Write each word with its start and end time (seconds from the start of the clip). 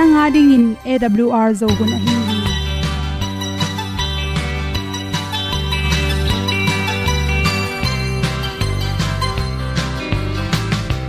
nanga 0.00 0.24
ding 0.34 0.50
in 0.56 0.66
awr 0.92 1.48
zo 1.60 1.66
gun 1.78 1.90
a 1.94 1.98
hi 2.04 2.14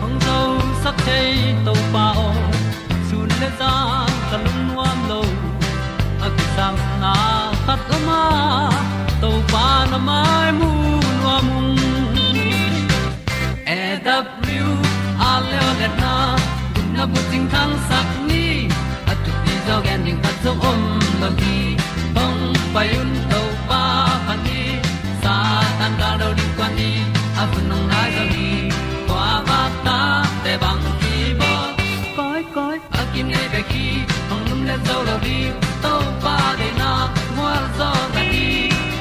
hong 0.01 0.17
zo 0.25 0.37
sak 0.85 0.97
chei 1.05 1.29
to 1.67 1.75
pa 1.93 2.05
o 2.23 2.27
sun 3.11 3.29
le 3.43 3.49
za 3.61 3.71
nuam 4.57 4.99
lo 5.11 5.21
a 6.25 6.33
ki 6.39 6.45
sam 6.57 6.75
na 7.03 7.13
khat 7.67 7.93
o 7.99 8.01
ma 8.07 8.21
to 9.21 9.29
pa 9.53 9.65
na 9.91 9.99
mai 10.09 10.49
mu 10.59 10.71
nuam 11.21 11.47
e 13.77 13.79
w 14.07 14.67
a 15.29 15.31
le 15.51 15.87
na 16.01 16.17
gun 16.73 16.87
na 16.97 17.03
bu 17.13 17.19
ting 17.31 17.47
tang 17.55 17.73
sak 17.91 18.20
tu 19.71 19.77
ti 19.77 19.79
zo 19.79 19.81
gen 19.87 20.03
ding 20.05 20.19
khat 20.23 20.35
zo 20.43 20.51
om 20.69 20.81
lo 21.21 21.29
gi 21.39 21.57
hong 22.15 22.41
pai 22.73 22.89
un 23.01 23.11
to 23.31 23.41
pa 23.69 23.81
han 24.27 24.39
ni 24.45 24.61
sa 25.23 25.35
tan 25.79 25.91
ga 25.99 26.09
do 26.21 26.29
di 26.37 26.45
kwan 26.57 26.71
ni 26.79 26.91
a 27.41 27.43
bu 27.51 27.59
nong 27.69 27.87
lai 27.91 28.09
zo 28.17 28.23
gi 28.33 28.51
kwa 29.07 29.27
ba 29.47 29.59
ta 29.85 29.99
te 30.43 30.53
bang 30.63 30.83
ki 31.01 31.15
bo 31.39 31.53
koi 32.17 32.41
koi 32.55 32.77
a 32.99 33.01
kim 33.13 33.27
nei 33.33 33.47
be 33.53 33.61
ki 33.71 33.87
hong 34.29 34.45
lum 34.49 34.61
le 34.69 34.75
zo 34.87 34.97
lo 35.07 35.15
di 35.25 35.39
to 35.83 35.93
pa 36.23 36.35
de 36.59 36.69
na 36.81 36.91
mo 37.35 37.49
zo 37.77 37.89
ta 38.13 38.21
ni 38.31 38.47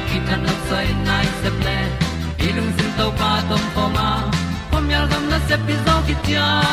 ki 0.09 0.19
tan 0.27 0.41
no 0.47 0.55
sai 0.69 0.89
nai 1.07 1.27
se 1.41 1.51
ple 1.59 1.79
ilung 2.47 2.73
sin 2.77 2.91
to 2.99 3.07
pa 3.23 3.33
tom 3.49 3.65
pa 3.75 3.85
ma. 3.97 4.09
Pom 4.71 4.85
yal 4.95 5.07
gam 5.11 5.25
na 5.33 5.39
se 5.49 5.57
pi 5.67 5.75
zo 5.87 5.95
ki 6.07 6.15
ti 6.25 6.35
a 6.49 6.70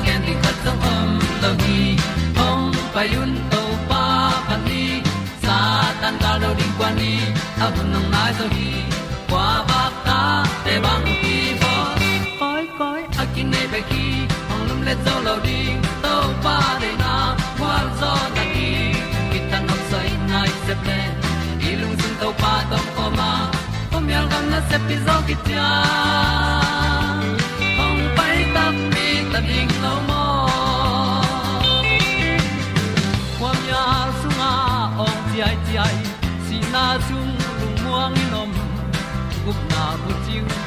tu 0.00 0.06
pi 0.06 0.18
di 0.26 0.34
khat 0.42 0.56
song 0.64 0.80
om 0.94 1.08
lo 1.42 1.50
gi 1.62 1.80
hong 2.38 2.72
pa 2.94 3.02
yun 3.12 3.30
to 3.52 3.62
pa 3.90 4.04
pan 4.48 4.60
ni. 4.66 4.84
Sa 5.44 5.58
tan 6.00 6.14
ga 6.22 6.32
lo 6.42 6.50
ding 6.58 6.74
kwan 6.78 6.92
ni. 7.00 7.14
A 7.64 7.66
bu 7.74 7.82
nang 7.92 8.08
mai 8.12 8.30
so 8.38 8.46
hi. 8.54 8.68
Kwa 9.30 9.46
ba 9.68 9.82
ta 10.06 10.20
te 10.64 10.74
bang 10.84 11.04
ki 11.22 11.36
bo 11.60 11.72
koi 12.40 12.64
koi 12.78 13.02
a 13.22 13.24
kin 13.34 13.46
nei 13.52 13.66
be 13.72 13.80
ki 13.90 14.06
ong 14.52 14.64
lum 14.68 14.80
le 14.86 14.94
zo 15.04 15.14
lo 15.26 15.34
ding 15.46 15.78
to 16.04 16.14
pa 16.44 16.56
de 16.82 16.90
na. 17.02 17.14
Kwa 17.58 17.74
zo 18.00 18.12
na 18.36 18.44
ki 18.54 18.70
ki 19.30 19.38
ta 19.50 19.58
nok 19.68 19.80
sai 19.90 20.08
nai 20.32 20.50
se 20.64 20.74
pe 20.86 20.98
ilung 21.70 21.96
sun 22.00 22.14
to 22.20 22.28
pa 22.42 22.52
tom 22.70 22.86
ko 22.96 23.04
ma. 23.18 23.30
Ko 23.90 23.96
mi 24.06 24.12
al 24.20 24.26
gan 24.32 24.44
na 24.52 24.60
se 24.68 24.76
pi 24.86 24.96
zo 25.06 25.16
ki 25.28 25.36
tia 25.46 25.68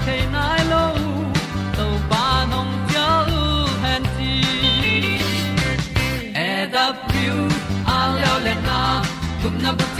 chiu 0.05 0.25
nai 0.35 0.61
lo 0.71 0.85
to 1.77 1.85
nong 2.51 2.73
pia 2.87 3.09
han 3.83 4.03
ti 4.15 4.33
e 6.47 6.49
da 6.73 6.85
pru 7.07 7.37
a 7.95 7.99
leo 8.15 8.35
le 8.45 8.53
na 8.67 8.79
gup 9.41 9.92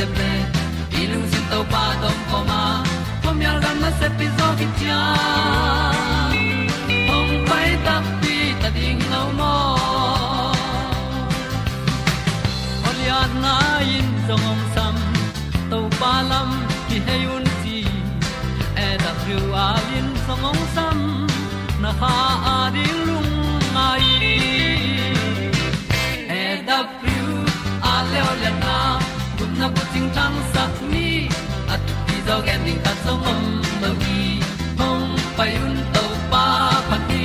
se 0.00 0.06
ple 0.16 0.32
i 1.00 1.06
lung 1.10 1.26
sin 1.32 1.44
to 1.50 1.60
pa 1.72 1.84
tom 2.00 2.16
ko 2.30 2.38
ma 2.48 2.60
pom 3.22 3.42
yal 3.44 3.60
gam 3.64 3.76
na 3.84 3.90
se 4.00 4.08
pi 4.18 4.26
zo 4.36 4.48
ki 4.58 4.66
tia. 4.78 5.49
Ting 29.92 30.08
tang 30.16 30.36
sat 30.52 30.72
ni 30.92 31.08
at 31.74 31.80
ti 32.06 32.16
zo 32.26 32.36
gen 32.46 32.60
ding 32.66 32.80
ta 32.84 32.92
som 33.04 33.18
mom 33.24 33.42
mo 33.80 33.90
gi 34.02 34.20
hong 34.80 35.06
pai 35.36 35.52
un 35.64 35.76
to 35.94 36.04
pa 36.32 36.44
pa 36.88 36.96
ti. 37.08 37.24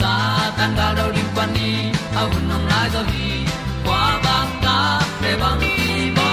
Sa 0.00 0.12
tan 0.56 0.70
da 0.78 0.86
do 0.98 1.04
ri 1.16 1.24
pa 1.36 1.44
ni. 1.56 1.70
A 2.20 2.22
un 2.34 2.42
nong 2.50 2.66
lai 2.70 2.86
do 2.94 3.02
gi 3.12 3.28
kwa 3.84 4.02
ba 4.24 4.36
ta 4.64 4.76
pe 5.20 5.30
bang 5.42 5.62
ti 5.62 5.76
ba 6.16 6.28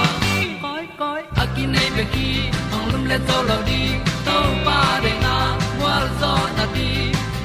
koi 0.63 0.85
koi 1.01 1.21
a 1.41 1.43
ki 1.53 1.63
nei 1.73 1.89
be 1.95 2.03
ki 2.13 2.29
ong 2.75 2.85
lum 2.91 3.03
le 3.11 3.17
to 3.27 3.37
lo 3.49 3.57
di 3.69 3.81
to 4.27 4.37
pa 4.65 4.79
de 5.03 5.13
na 5.25 5.35
wa 5.81 5.95
zo 6.19 6.33
na 6.57 6.65
ti 6.75 6.89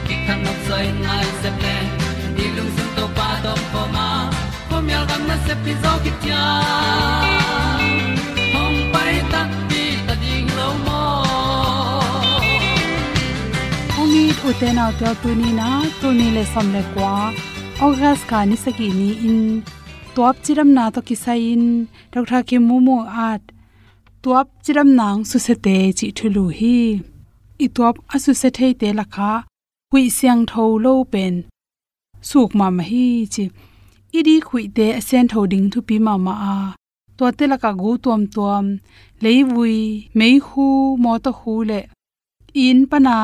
ki 0.07 0.15
kan 0.27 0.39
nok 0.45 0.59
sai 0.69 0.87
nai 1.07 1.25
se 1.41 1.51
ple 1.61 1.77
ni 2.37 2.47
lung 2.57 2.73
sun 2.77 2.89
to 2.97 3.05
pa 3.21 3.29
do 3.45 3.53
po 3.73 3.83
ma. 3.95 4.09
Po 4.69 4.77
mi 4.87 4.93
al 4.99 5.05
gam 5.11 5.23
na 5.31 5.37
se 5.47 5.55
pi 5.65 5.73
zo 5.83 5.93
ki 6.05 6.13
tia 6.23 6.45
ong 14.47 14.53
ni 14.53 14.83
thu 14.99 15.09
tu 15.23 15.31
ni 15.41 15.49
na 15.59 15.69
tu 16.01 16.09
ni 16.19 16.27
le 16.37 16.43
som 16.53 16.67
le 16.75 16.83
kwa 16.95 17.15
august 17.87 18.23
ka 18.31 18.41
ni 18.49 18.57
saki 18.65 18.89
ni 18.99 19.09
in 19.29 19.41
tuap 20.15 20.37
chiram 20.45 20.71
na 20.77 20.85
to 20.95 21.01
kisai 21.09 21.41
in 21.55 21.65
dr 22.13 22.41
ki 22.49 22.59
mumu 22.69 22.97
at 23.31 23.43
tuap 24.23 24.47
chiram 24.65 24.89
nang 24.99 25.21
su 25.31 25.39
se 25.47 25.55
te 25.65 25.77
chi 25.99 26.07
thulu 26.19 26.45
hi 26.59 26.77
i 27.65 27.67
tuap 27.77 27.95
asu 28.15 28.33
se 28.43 28.49
thei 28.59 28.73
te 28.81 28.89
lakha 28.99 29.33
hui 29.91 30.05
siang 30.19 30.43
tho 30.51 30.65
lo 30.85 30.95
pen 31.13 31.35
suk 32.29 32.51
ma 32.59 32.67
ma 32.77 32.83
hi 32.91 33.07
chi 33.35 33.45
idi 34.19 34.37
khui 34.47 34.65
te 34.77 34.87
asen 35.01 35.27
tho 35.33 35.41
ding 35.53 35.67
thu 35.73 35.81
pi 35.89 35.97
ma 36.07 36.15
ma 36.27 36.35
a 36.55 36.57
to 37.17 37.25
te 37.39 37.45
la 37.51 37.57
ka 37.65 37.71
gu 37.83 37.91
tuam 38.05 38.23
tuam 38.35 38.65
leivui 39.25 39.77
mei 40.19 40.35
hu 40.47 40.67
mo 41.03 41.13
to 41.25 41.31
hu 41.39 41.55
le 41.71 41.81
in 42.67 42.79
pana 42.91 43.17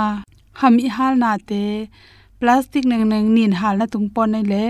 ham 0.60 0.74
i 0.86 0.88
hal 0.96 1.14
na 1.22 1.30
te. 1.48 1.62
Plastic 2.40 2.84
neng 2.90 3.04
neng 3.12 3.28
nin 3.36 3.52
hal 3.60 3.74
na 3.78 3.86
tung 3.92 4.08
pon 4.14 4.30
nei 4.34 4.44
le. 4.52 4.64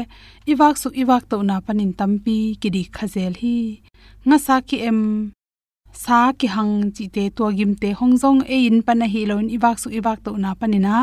Iwak 0.53 0.75
su 0.83 0.89
iwak 1.03 1.23
to 1.31 1.37
na 1.49 1.57
panin 1.67 1.93
tampi 1.99 2.39
ki 2.61 2.69
di 2.75 2.83
khazel 2.97 3.35
hi. 3.43 3.57
Nga 4.27 4.39
sa 4.47 4.57
ki 4.69 4.77
em. 4.89 5.01
Sa 6.05 6.19
ki 6.39 6.47
hang 6.55 6.75
chi 6.95 7.05
te 7.15 7.25
to 7.37 7.45
gim 7.59 7.73
te 7.83 7.89
hongjong 7.99 8.41
e 8.55 8.57
in 8.69 8.79
pana 8.87 9.07
hi 9.13 9.21
loin 9.31 9.49
iwak 9.57 9.77
su 9.83 9.89
iwak 9.99 10.19
to 10.25 10.31
na 10.43 10.51
panina 10.61 10.95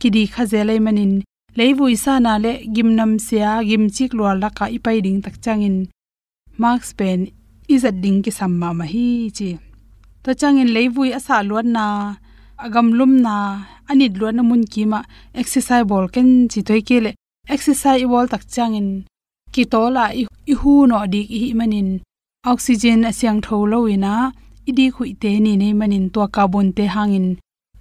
ki 0.00 0.08
di 0.14 0.22
khazel 0.34 0.68
ei 0.74 0.80
manin. 0.86 1.14
Leivui 1.58 1.96
sa 2.04 2.14
na 2.24 2.32
le 2.44 2.52
gimnam 2.74 3.12
sia 3.26 3.50
gim 3.68 3.84
chik 3.94 4.12
lwal 4.18 4.36
la 4.42 4.48
ka 4.58 4.66
ipai 4.76 4.98
ding 5.04 5.20
tak 5.24 5.36
changin 5.44 5.76
marks 6.60 6.90
pen 6.98 7.20
izat 7.74 7.96
ding 8.02 8.18
ki 8.24 8.32
samma 8.38 8.68
ma 8.78 8.84
hi 8.92 9.08
chi. 9.36 9.50
To 10.22 10.30
changin 10.40 10.70
leivui 10.76 11.08
asa 11.18 11.36
luan 11.48 11.68
na 11.76 11.86
agam 12.64 12.88
lum 12.98 13.12
na 13.26 13.34
ani 13.90 14.06
lo 14.20 14.30
na 14.36 14.42
mun 14.48 14.62
ki 14.72 14.82
ma 14.92 15.00
exercise 15.40 15.84
ball 15.90 16.06
ken 16.14 16.28
chi 16.52 16.60
toi 16.68 16.80
ke 16.88 16.96
le. 17.04 17.10
Exercise 17.54 18.06
ball 18.12 18.26
tak 18.32 18.42
changin 18.54 18.88
ki 19.54 19.62
to 19.72 19.82
la 19.96 20.04
i 20.52 20.54
hu 20.60 20.72
no 20.90 20.96
di 21.12 21.20
hi 21.30 21.52
manin. 21.58 21.88
Oxygen 22.52 23.00
asyang 23.10 23.40
tho 23.46 23.56
lo 23.72 23.78
ina 23.94 24.12
idi 24.68 24.86
khu 24.94 25.04
te 25.22 25.30
ni 25.44 25.52
nei 25.62 25.72
manin 25.80 26.06
to 26.14 26.20
carbon 26.34 26.68
te 26.76 26.84
hangin 26.94 27.28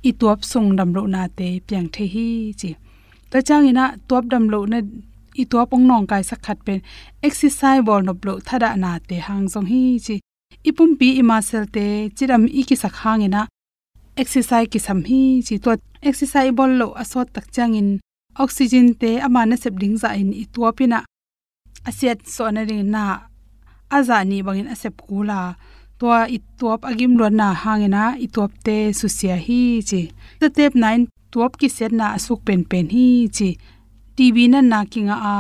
i 0.09 0.11
tuap 0.19 0.39
sung 0.51 0.69
dam 0.77 0.89
lo 0.95 1.01
na 1.13 1.21
te 1.37 1.47
piang 1.67 1.87
the 1.93 2.03
hi 2.13 2.27
chi. 2.59 2.69
Ta 3.31 3.37
chang 3.47 3.65
ina 3.71 3.85
tuap 4.07 4.23
dam 4.31 4.45
lo 4.53 4.59
na, 4.71 4.79
i 5.41 5.43
tuap 5.51 5.73
ong 5.75 5.85
nong 5.89 6.05
kai 6.11 6.23
sak 6.29 6.39
khat 6.45 6.59
pen 6.65 6.79
exercise 7.27 7.81
bol 7.87 8.01
no 8.07 8.13
blo 8.21 8.33
thada 8.47 8.69
na 8.83 8.91
te 9.07 9.15
hang 9.27 9.45
jong 9.53 9.67
hi 9.71 9.81
chi. 10.05 10.15
Ipum 10.69 10.91
pi 10.99 11.07
ima 11.21 11.37
sel 11.47 11.65
te 11.75 11.85
chiram 12.17 12.43
i 12.59 12.61
ki 12.67 12.75
sak 12.83 12.95
hang 13.03 13.21
ina 13.27 13.41
exercise 14.21 14.67
ki 14.71 14.79
sam 14.79 14.99
hi 15.09 15.21
chi 15.47 15.55
to 15.63 15.71
exercise 16.09 16.51
bol 16.57 16.71
lo 16.79 16.87
asot 17.01 17.27
tak 17.35 17.47
chang 17.55 17.73
in 17.79 17.89
oxygen 18.43 18.87
te 19.01 19.11
ama 19.25 19.41
na 19.45 19.55
sep 19.63 19.75
ding 19.81 19.95
za 20.01 20.09
in 20.21 20.29
i 20.43 20.45
pina 20.77 20.99
asiat 21.89 22.19
so 22.35 22.43
na 22.51 22.61
ri 22.69 22.77
na 22.83 23.03
azani 23.97 24.37
bangin 24.45 24.71
asep 24.73 24.95
kula. 25.07 25.55
To 25.99 26.07
i 26.35 26.37
tuap 26.59 26.81
agim 26.89 27.13
lo 27.19 27.27
na 27.39 27.47
hangena 27.63 28.03
i 28.25 28.27
tuap 28.35 28.51
te 28.65 28.77
susia 28.99 29.35
hi 29.45 29.61
chi. 29.89 30.01
The 30.39 30.47
tep 30.57 30.73
9 30.75 31.07
tuap 31.31 31.51
ki 31.59 31.67
set 31.77 31.91
na 31.99 32.05
asuk 32.17 32.39
pen 32.47 32.61
pen 32.71 32.87
hi 32.95 33.07
chi. 33.37 33.49
Tv 34.15 34.35
na 34.51 34.59
na 34.71 34.79
kinga 34.91 35.17
a. 35.35 35.37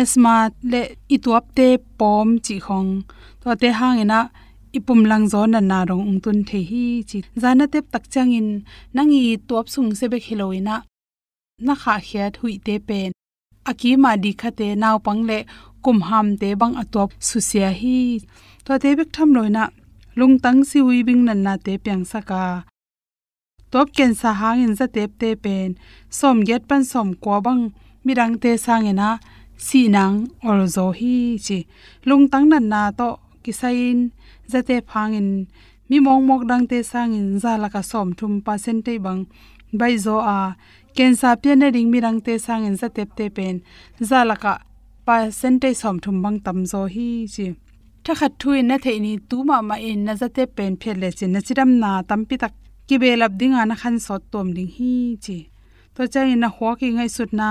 Asma 0.00 0.34
le 0.72 0.82
i 1.14 1.16
tuap 1.24 1.44
te 1.56 1.68
pom 1.98 2.28
chi 2.44 2.56
khong 2.66 2.90
to 3.40 3.48
te 3.62 3.68
hangena 3.80 4.20
ipum 4.76 5.00
lang 5.10 5.24
zo 5.32 5.40
na 5.46 5.60
na 5.70 5.78
rong 5.88 6.04
ung 6.08 6.20
tun 6.24 6.38
the 6.48 6.58
hi 6.70 6.84
chi. 7.08 7.18
Zana 7.42 7.64
tep 7.72 7.84
tak 7.92 8.04
changin, 8.12 8.48
nangi 8.94 9.20
top 9.48 9.66
sung 9.74 9.90
se 9.98 10.06
be 10.12 10.18
khiloina 10.24 10.76
na 11.66 11.74
kha 11.82 11.94
khyat 12.06 12.32
hui 12.40 12.54
te 12.66 12.74
pen 12.88 13.10
aki 13.70 13.90
ma 14.02 14.10
di 14.22 14.32
khate 14.40 14.68
naw 14.82 14.96
pang 15.06 15.22
le 15.28 15.38
kum 15.84 15.98
ham 16.08 16.26
te 16.40 16.48
bang 16.60 16.74
atop 16.82 17.08
susia 17.28 17.70
hi. 17.80 17.98
To 18.64 18.72
te 18.82 18.90
bek 18.98 19.10
tham 19.14 19.30
loina 19.36 19.64
lung 20.18 20.36
tang 20.44 20.60
si 20.68 20.78
wi 20.86 20.96
bing 21.08 21.22
nan 21.28 21.40
na 21.46 21.54
te 21.64 21.72
pyang 21.84 22.04
saka 22.12 22.42
top 23.72 23.88
ken 23.96 24.12
sa 24.20 24.30
hang 24.40 24.60
in 24.64 24.74
za 24.78 24.86
tep 24.96 25.10
te 25.20 25.30
pen 25.44 25.68
som 26.18 26.36
get 26.48 26.62
pan 26.68 26.82
som 26.90 27.08
ko 27.22 27.34
bang, 27.46 27.62
mirang 28.04 28.34
te 28.42 28.50
sangena 28.64 29.10
si 29.66 29.80
nang 29.94 30.16
or 30.48 30.60
zo 30.74 30.86
hi 30.98 31.16
chi. 31.46 31.58
Lung 32.08 32.24
tang 32.32 32.46
nan 32.52 32.64
na 32.72 32.82
to, 32.98 33.08
kisain 33.44 33.98
za 34.52 34.60
te 34.68 34.76
phangin 34.90 35.28
mi 35.88 35.96
mong 36.06 36.22
mok 36.28 36.42
dang 36.50 36.64
te 36.70 36.78
sangin 36.92 37.28
za 37.42 37.52
la 37.62 37.68
ka 37.74 37.82
som 37.90 38.08
thum 38.18 38.32
percent 38.46 38.80
te 38.86 38.94
bang 39.04 39.20
bai 39.78 39.94
zo 40.04 40.16
a 40.36 40.38
ken 40.96 41.12
sa 41.20 41.28
pian 41.42 41.58
na 41.60 41.66
ring 41.74 41.88
mirang 41.92 42.18
te 42.26 42.32
sangin 42.46 42.74
za 42.80 42.88
tep 42.96 43.10
te 43.18 43.26
pen 43.36 43.56
za 44.08 44.20
la 44.30 44.36
ka 44.42 44.52
percentage 45.06 45.78
som 45.82 45.96
thum 46.02 46.16
bang 46.22 46.38
tam 46.44 46.58
zo 46.72 46.80
hi 46.94 47.08
chi 47.34 47.46
tha 48.04 48.12
khat 48.20 48.32
thui 48.40 48.58
na 48.68 48.76
thei 48.84 48.98
ni 49.04 49.12
tu 49.30 49.36
ma 49.48 49.56
ma 49.68 49.76
in 49.88 50.00
na 50.06 50.12
zate 50.20 50.42
pen 50.56 50.72
phe 50.80 50.90
le 51.02 51.08
chin 51.18 51.30
na 51.34 51.40
chiram 51.46 51.70
na 51.82 51.90
tam 52.08 52.20
pi 52.28 52.34
tak 52.42 52.54
ki 52.88 52.96
be 53.02 53.10
lap 53.20 53.32
ding 53.40 53.54
ana 53.62 53.74
khan 53.82 53.96
sot 54.06 54.22
tom 54.32 54.46
ding 54.56 54.70
hi 54.76 54.92
chi 55.24 55.38
to 55.94 56.02
cha 56.12 56.20
in 56.32 56.40
na 56.42 56.48
ho 56.56 56.68
ki 56.80 56.88
ngai 56.96 57.10
sut 57.16 57.30
na 57.40 57.48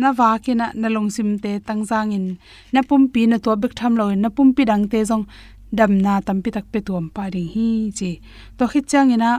na 0.00 0.08
wa 0.18 0.30
ki 0.44 0.52
na 0.60 0.66
na 0.80 0.88
long 0.94 1.10
sim 1.16 1.30
te 1.42 1.52
tang 1.68 1.82
jang 1.90 2.10
in 2.18 2.26
na 2.74 2.80
pum 2.88 3.02
pi 3.12 3.22
na 3.30 3.36
to 3.44 3.50
bek 3.62 3.72
tham 3.78 3.92
lo 4.00 4.04
na 4.22 4.28
pum 4.36 4.48
pi 4.56 4.62
dang 4.70 4.84
te 4.92 4.98
jong 5.10 5.24
dam 5.72 5.92
na 6.04 6.20
tam 6.26 6.38
pi 6.42 6.50
tak 6.56 6.66
pe 6.72 6.78
tuam 6.86 7.06
pa 7.16 7.24
ding 7.34 7.48
hi 7.54 7.68
chi 7.98 8.10
to 8.56 8.64
khit 8.72 8.84
chang 8.90 9.10
ina 9.16 9.30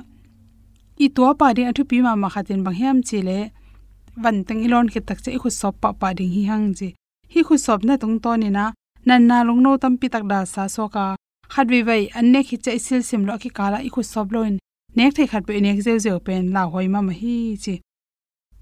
i 1.05 1.07
to 1.15 1.23
pa 1.39 1.47
ding 1.55 1.67
athu 1.71 1.83
pi 1.89 1.97
ma 2.05 2.13
ma 2.21 2.27
khatin 2.33 2.59
bang 2.65 2.77
hiam 2.79 2.97
chi 3.07 3.17
le 3.27 3.39
van 4.23 4.37
teng 4.47 4.61
ilon 4.65 4.87
khit 4.91 5.05
tak 5.09 5.19
che 5.23 5.29
i 5.37 5.39
khu 5.43 5.49
sop 5.59 5.75
pa 5.81 5.89
pa 6.01 6.07
ding 6.17 6.31
hi 6.35 6.41
hang 6.49 6.65
ji 6.77 6.89
hi 7.33 7.39
khu 7.47 7.55
sop 7.65 7.79
na 7.87 7.93
tung 8.01 8.17
to 8.23 8.31
ni 8.41 8.49
na 8.57 8.65
nan 9.07 9.21
na 9.29 9.37
lung 9.47 9.61
no 9.65 9.71
tam 9.81 9.93
pi 9.99 10.07
tak 10.13 10.23
da 10.31 10.39
sa 10.53 10.63
so 10.75 10.83
ka 10.95 11.05
khat 11.53 11.67
wi 11.71 11.79
wai 11.87 12.03
an 12.17 12.25
ne 12.33 12.39
khi 12.47 12.55
che 12.63 12.71
sil 12.85 13.01
sim 13.09 13.21
lo 13.27 13.33
ki 13.43 13.49
kala 13.57 13.77
i 13.87 13.89
khu 13.95 14.01
sop 14.13 14.27
loin 14.35 14.55
nek 14.97 15.11
thai 15.15 15.27
khat 15.31 15.43
pe 15.47 15.53
nek 15.65 15.79
zeu 15.85 15.97
zeu 16.05 16.17
pen 16.25 16.43
la 16.55 16.63
hoi 16.71 16.87
ma 16.93 16.99
ma 17.07 17.13
hi 17.21 17.35
chi 17.63 17.75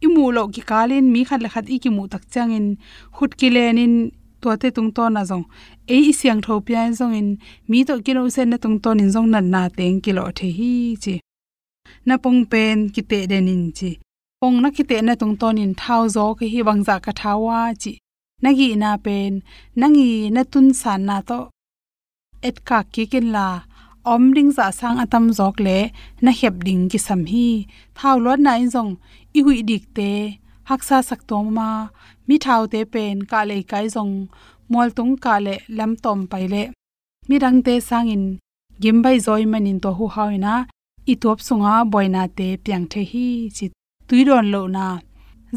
i 0.05 0.07
mu 0.13 0.23
lo 0.35 0.43
ki 0.55 0.61
kalin 0.71 1.05
mi 1.13 1.21
khat 1.29 1.39
le 1.43 1.49
khat 1.53 1.65
i 1.75 1.77
ki 1.83 1.89
mu 1.95 2.03
tak 2.13 2.23
changin 2.33 2.67
khut 3.15 3.31
ki 3.39 3.47
lenin 3.55 3.93
to 4.41 4.47
te 4.61 4.67
tung 4.75 4.91
to 4.95 5.03
na 5.15 5.21
zong 5.29 5.45
e 5.87 5.97
i 6.09 6.11
siang 6.19 6.41
tho 6.45 6.55
pian 6.67 6.89
zong 6.99 7.15
in, 7.19 7.29
mi 7.69 7.79
to 7.87 7.93
kilo 8.05 8.21
sen 8.35 8.49
na 8.51 8.57
tung 8.63 8.77
to 8.83 8.89
in 8.91 9.09
zong 9.15 9.29
nan 9.33 9.45
na 9.53 9.61
teng 9.77 9.97
kilo 10.05 10.23
the 10.37 10.47
hi 10.57 10.73
chi. 11.03 11.15
Na 12.07 12.15
pong 12.23 12.41
pen 12.51 12.77
ki 12.93 13.01
te 13.09 13.19
denin 13.31 13.63
chi. 13.77 13.91
Pong 14.41 14.57
na 14.63 14.69
ki 14.75 14.83
te 14.89 14.97
na 15.01 15.13
tung 15.21 15.35
to 15.41 15.47
in 15.63 15.73
thau 15.81 16.01
zo 16.15 16.25
ki 16.39 16.45
hi 16.53 16.59
wangza 16.67 16.95
ka 17.05 17.11
thawa 17.19 17.59
chi. 17.81 17.93
Nagi 18.43 18.69
na 18.83 18.91
pen, 19.05 19.31
na 19.79 19.87
nangi 19.87 20.11
na 20.35 20.41
tun 20.51 20.67
san 20.81 21.01
na 21.09 21.17
to 21.29 21.39
et 22.47 22.57
ka 22.69 22.79
ki 22.93 23.03
kin 23.11 23.27
la, 23.35 23.47
om 24.13 24.23
ding 24.35 24.51
za 24.57 24.67
sang 24.79 24.97
atam 25.03 25.25
jok 25.37 25.57
le, 25.65 25.79
na 26.23 26.31
hep 26.39 26.55
ding 26.67 26.83
ki 26.91 26.99
sam 27.07 27.21
hi. 27.31 27.47
Thau 27.97 28.15
lot 28.25 28.39
na 28.45 28.53
in 28.63 28.69
jong 28.75 28.91
i 29.37 29.39
hui 29.45 29.57
dik 29.69 29.85
te 29.97 30.11
haksa 30.69 30.97
sak 31.09 31.21
to 31.29 31.37
ma. 31.57 31.69
Mi 32.27 32.35
thau 32.45 32.61
te 32.73 32.79
pen 32.93 33.15
ka 33.31 33.39
le 33.49 33.57
kai 33.71 33.85
jong 33.95 34.13
mol 34.71 34.89
tung 34.97 35.13
ka 35.23 35.33
le 35.45 35.55
lam 35.77 35.91
tom 36.03 36.19
pai 36.31 36.45
le 36.53 36.63
mi 37.27 37.35
rang 37.43 37.59
te 37.65 37.73
sang 37.89 38.07
in 38.15 38.25
gim 38.81 38.97
bai 39.03 39.17
zoi 39.25 39.43
manin 39.51 39.79
to 39.83 39.89
hu 39.97 40.05
hawina 40.15 40.53
i 41.11 41.13
top 41.23 41.39
sunga 41.47 41.73
boina 41.91 42.23
te 42.37 42.47
piang 42.63 42.85
the 42.91 43.01
hi 43.11 43.25
chi 43.57 43.65
tuidon 44.07 44.45
lo 44.53 44.67
na. 44.67 44.99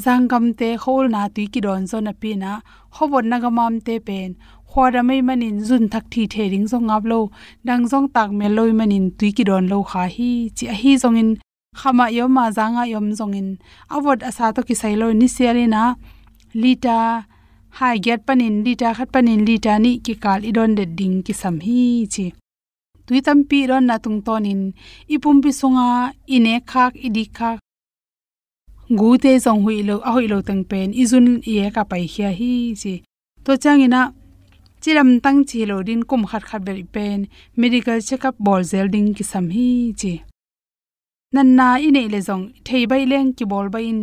Zangam 0.04 0.44
te 0.58 0.68
khol 0.82 1.04
na 1.14 1.22
tui 1.34 1.46
ki 1.52 1.60
don 1.66 1.82
zo 1.90 1.98
na 2.06 2.12
pi 2.20 2.30
na 2.42 2.50
hobon 2.96 3.24
na 3.30 3.36
gamam 3.42 3.74
te 3.86 3.94
pen. 4.06 4.30
Khwara 4.70 5.02
mai 5.08 5.20
manin 5.28 5.58
zun 5.68 5.84
thak 5.92 6.04
thi 6.12 6.22
the 6.32 6.44
ring 6.52 6.66
zong 6.72 6.86
ngap 6.88 7.04
lo, 7.10 7.20
dang 7.66 7.84
zong 7.90 8.08
tak 8.14 8.30
me 8.38 8.46
loi 8.56 8.72
manin 8.78 9.06
tui 9.18 9.30
ki 9.36 9.44
don 9.48 9.64
lo 9.72 9.78
kha 9.90 10.02
hi. 10.14 10.30
Chi 10.56 10.64
a 10.74 10.76
hi 10.80 10.92
zong 11.02 11.18
in, 11.22 11.30
khama 11.78 12.06
yo 12.16 12.24
ma 12.36 12.44
zanga 12.56 12.84
yom 12.92 13.06
zong 13.18 13.34
in. 13.40 13.48
Awot 13.94 14.20
asa 14.28 14.52
to 14.54 14.60
ki 14.68 14.74
sai 14.80 14.94
lo 15.00 15.06
ni 15.20 15.28
seri 15.36 15.66
na. 15.74 15.82
Lita 16.62 16.98
hai 17.78 17.98
get 17.98 18.26
panin 18.26 18.64
lita 18.64 18.94
khat 18.94 19.08
panin 19.12 19.44
lita 19.44 19.78
ni, 19.78 19.98
ki 20.04 20.14
kal 20.14 20.40
idon 20.50 20.74
de 20.78 20.84
ding 20.86 21.22
ki 21.22 21.32
sam 21.32 21.60
hi 21.60 22.06
chi. 22.14 22.32
Tui 23.06 23.20
tam 23.26 23.38
pi 23.48 23.66
ron 23.70 23.86
na 23.86 23.96
tung 24.04 24.20
tonin 24.26 24.60
ipum 25.14 25.36
bi 25.42 25.50
sunga 25.60 26.12
ine 26.36 26.54
khak 26.70 26.92
idi 27.06 27.24
khak. 27.38 27.58
Gu 28.98 29.10
te 29.22 29.32
zong 29.44 29.62
hui 29.64 29.82
lo, 29.88 29.96
a 30.08 30.10
hui 30.12 30.26
lo 30.32 30.38
tang 30.48 30.64
pen. 30.70 30.88
Izun 31.02 31.26
ye 31.54 31.70
ka 31.70 31.82
pai 31.90 32.04
khia 32.12 32.30
hi 32.38 32.52
chi. 32.80 32.94
To 33.44 33.52
changina 33.62 34.00
chiram 34.82 35.10
tang 35.24 35.40
chi 35.48 35.60
lo 35.70 35.76
din 35.88 36.02
kum 36.08 36.22
khat 36.30 36.44
khat 36.48 36.62
beri 36.66 36.84
pen. 36.94 37.18
Medical 37.56 37.98
checkup 38.08 38.36
bol 38.46 38.62
zel 38.70 38.88
ding 38.94 39.10
ki 39.16 39.24
sam 39.32 39.46
hi 39.56 39.68
chi. 40.00 40.12
Nan 41.34 41.48
na 41.58 41.68
i 41.86 41.88
nei 41.96 42.08
le 42.14 42.20
zong. 42.28 42.44
Thei 42.66 42.84
bai 42.90 43.02
leng 43.12 43.32
ki 43.36 43.44
bol 43.52 43.68
bai 43.74 43.84
in. 43.92 44.02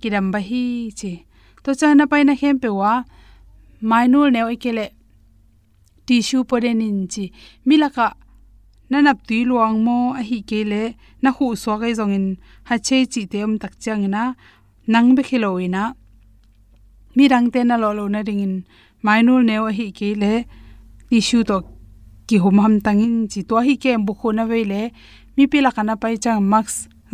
Ki 0.00 0.08
dam 0.14 0.26
ba 0.32 0.40
hi 0.48 0.64
chi 0.98 1.25
to 1.66 1.72
chana 1.80 2.04
pai 2.10 2.22
na 2.28 2.34
hem 2.40 2.56
pe 2.62 2.70
wa 2.80 2.92
mainul 3.90 4.28
ne 4.34 4.40
oi 4.48 4.56
tissue 6.06 6.44
poden 6.50 6.80
in 6.88 6.98
chi 7.12 7.24
milaka 7.68 8.06
nanap 8.90 9.18
tui 9.26 9.42
luang 9.50 9.76
mo 9.86 9.96
a 10.20 10.22
hi 10.28 10.38
kele 10.50 10.82
na 11.22 11.30
hu 11.36 11.46
so 11.62 11.72
ga 11.80 11.88
jong 11.98 12.14
in 12.18 12.26
ha 12.68 12.74
che 12.86 12.98
chi 13.12 13.22
te 13.32 13.38
um 13.46 13.54
tak 13.62 13.74
chang 13.82 14.04
na 14.14 14.22
nang 14.92 15.08
be 15.16 15.22
khilo 15.28 15.50
ina 15.66 15.82
mi 17.16 17.24
rang 17.32 17.46
te 17.52 17.60
na 17.68 17.74
lo 17.82 17.90
lo 17.98 18.04
na 18.14 18.20
ring 18.26 18.42
in 18.46 18.54
mainul 19.04 19.42
neo 19.48 19.64
a 19.70 19.72
hi 19.78 19.86
kele 19.98 20.32
tissue 21.08 21.44
to 21.48 21.56
ki 22.28 22.36
hum 22.42 22.56
ham 22.62 22.74
tangin 22.86 23.16
chi 23.32 23.40
to 23.48 23.56
hi 23.66 23.74
kem 23.82 24.00
bu 24.06 24.12
khona 24.20 24.44
veile 24.50 24.82
mi 25.36 25.44
pila 25.50 25.70
kana 25.76 25.94
pai 26.02 26.14
chang 26.24 26.40
max 26.52 26.66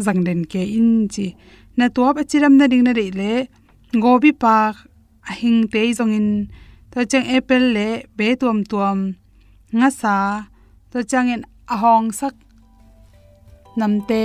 zangden 0.05 0.41
ke 0.53 0.63
in 0.79 0.91
chi 1.13 1.27
na 1.79 1.85
to 1.97 2.03
ba 2.17 2.23
chiram 2.31 2.55
na 2.61 2.65
ding 2.71 2.85
na 2.87 2.93
re 2.99 3.07
le 3.21 3.33
gobi 4.01 4.31
pa 4.43 4.57
a 5.31 5.33
hing 5.41 5.61
te 5.73 5.81
zong 5.99 6.15
in 6.19 6.29
to 6.91 6.99
chang 7.11 7.27
apple 7.37 7.67
le 7.77 7.89
be 8.17 8.27
tuam 8.41 8.59
tuam 8.71 8.99
nga 9.79 9.89
sa 10.01 10.17
to 10.91 10.99
chang 11.11 11.29
in 11.35 11.43
ahong 11.75 11.83
hong 11.83 12.09
sak 12.21 12.35
namte 13.79 14.23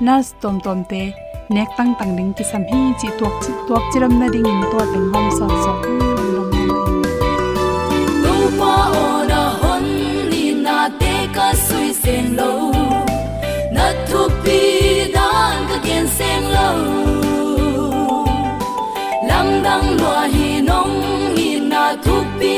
nas 0.00 0.26
tom 0.40 0.56
tom 0.64 0.84
te, 0.90 1.02
nek 1.54 1.68
tang 1.76 1.94
tang 1.98 2.16
ding 2.16 2.32
ki 2.36 2.44
sam 2.50 2.62
hi, 2.70 2.80
chi 3.00 3.08
tuak 3.18 3.34
chi 3.42 3.52
tuak 3.66 3.84
chiram 3.92 4.12
na 4.20 4.26
ding 4.34 4.46
in 4.52 4.62
to 4.70 4.78
teng 4.92 5.06
bom 5.12 5.26
sa 5.38 5.46
sa 5.64 6.11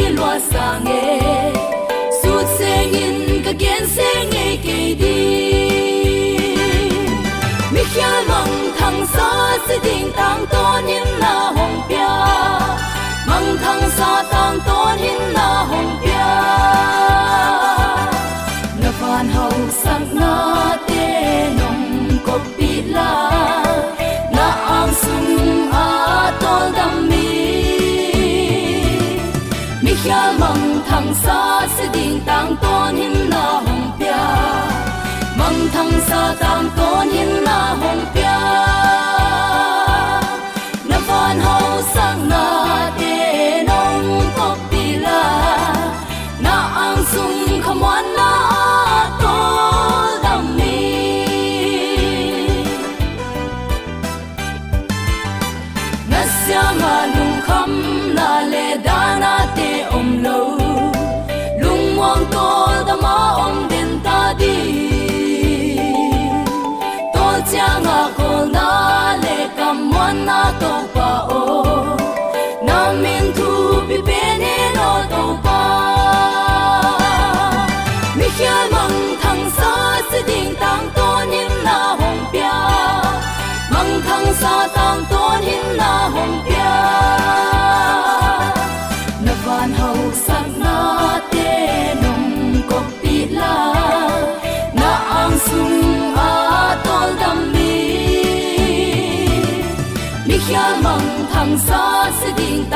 tu 0.05 0.11
pi 0.11 0.17
lo 0.17 0.31
sa 0.51 0.67
nge 0.85 1.03
su 2.23 2.33
se 2.57 2.73
ngin 2.93 3.17
ka 3.45 3.53
gen 3.63 3.83
se 3.95 4.09
nge 4.33 4.47
ke 4.65 4.79
di 5.01 5.19
mi 7.73 7.83
khia 7.93 8.13
mong 8.29 8.55
thang 8.79 9.01
sa 9.15 9.29
se 9.67 9.77
ding 9.87 10.09
tang 10.19 10.43
to 10.53 10.65
nin 10.87 11.07
na 11.23 11.35
hong 11.57 11.79
pia 11.89 12.13
mong 13.29 13.51
thang 13.63 13.85
sa 13.99 14.11
tang 14.33 14.57
to 14.67 14.79
nin 15.03 15.21
na 15.37 15.49
hong 15.71 15.93
pia 16.03 16.31
na 18.81 18.91
van 19.01 19.27
hong 19.37 19.63
sang 19.83 20.07
na 20.21 20.33
tang 37.13 37.45
to 37.45 37.53
hồng 37.53 38.04
le 69.75 69.81
kam 69.81 69.91
wan 69.93 70.17
na 70.27 70.41
to 70.61 70.73
pa 70.95 71.11
o 71.31 72.04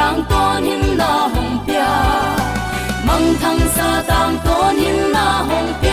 tang 0.09 0.25
to 0.31 0.43
nim 0.65 0.97
na 1.01 1.11
hong 1.33 1.55
pia 1.67 1.93
mong 3.07 3.29
thang 3.41 3.63
sa 3.77 3.89
tang 4.11 4.35
to 4.47 4.57
nim 4.79 4.99
na 5.15 5.27
hong 5.49 5.71
pia 5.81 5.88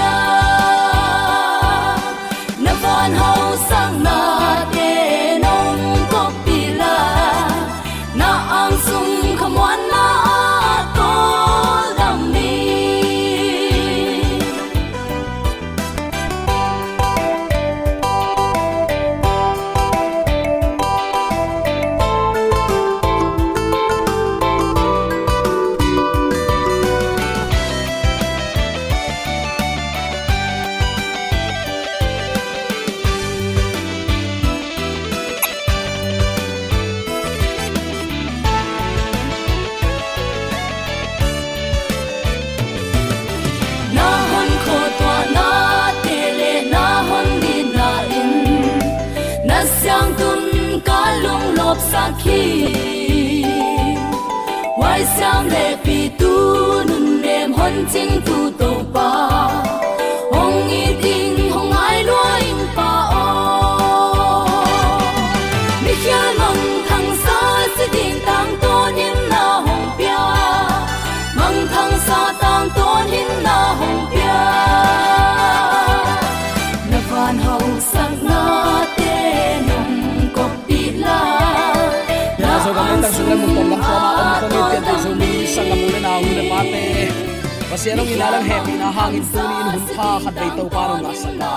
pasianong 87.85 88.17
inalang 88.17 88.45
happy 88.49 88.73
na 88.81 88.89
hangin 88.89 89.21
tuni 89.29 89.55
in 89.61 89.67
hun 89.77 89.85
khat 89.93 90.33
dei 90.33 90.49
to 90.57 90.65
pa 90.73 90.97
na 91.05 91.13
saka 91.13 91.53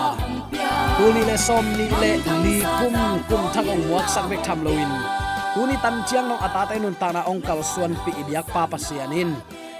tuni 1.00 1.22
le 1.24 1.36
som 1.40 1.64
ni 1.72 1.88
le 1.88 2.10
ni 2.44 2.54
kum 2.60 2.96
kum 3.32 3.42
thang 3.48 3.68
ong 3.72 3.84
wak 3.88 4.04
sak 4.12 4.28
bek 4.28 4.44
tham 4.44 4.60
loin 4.60 4.92
tuni 5.56 5.72
tan 5.80 6.04
chiang 6.04 6.28
nong 6.28 6.36
ata 6.36 6.68
te 6.68 6.76
nun 6.84 6.92
ta 7.00 7.08
na 7.16 7.24
ong 7.24 7.40
kal 7.40 7.64
suan 7.64 7.96
pi 8.04 8.12
ibyak 8.20 8.44
pa 8.52 8.68
pasianin 8.68 9.32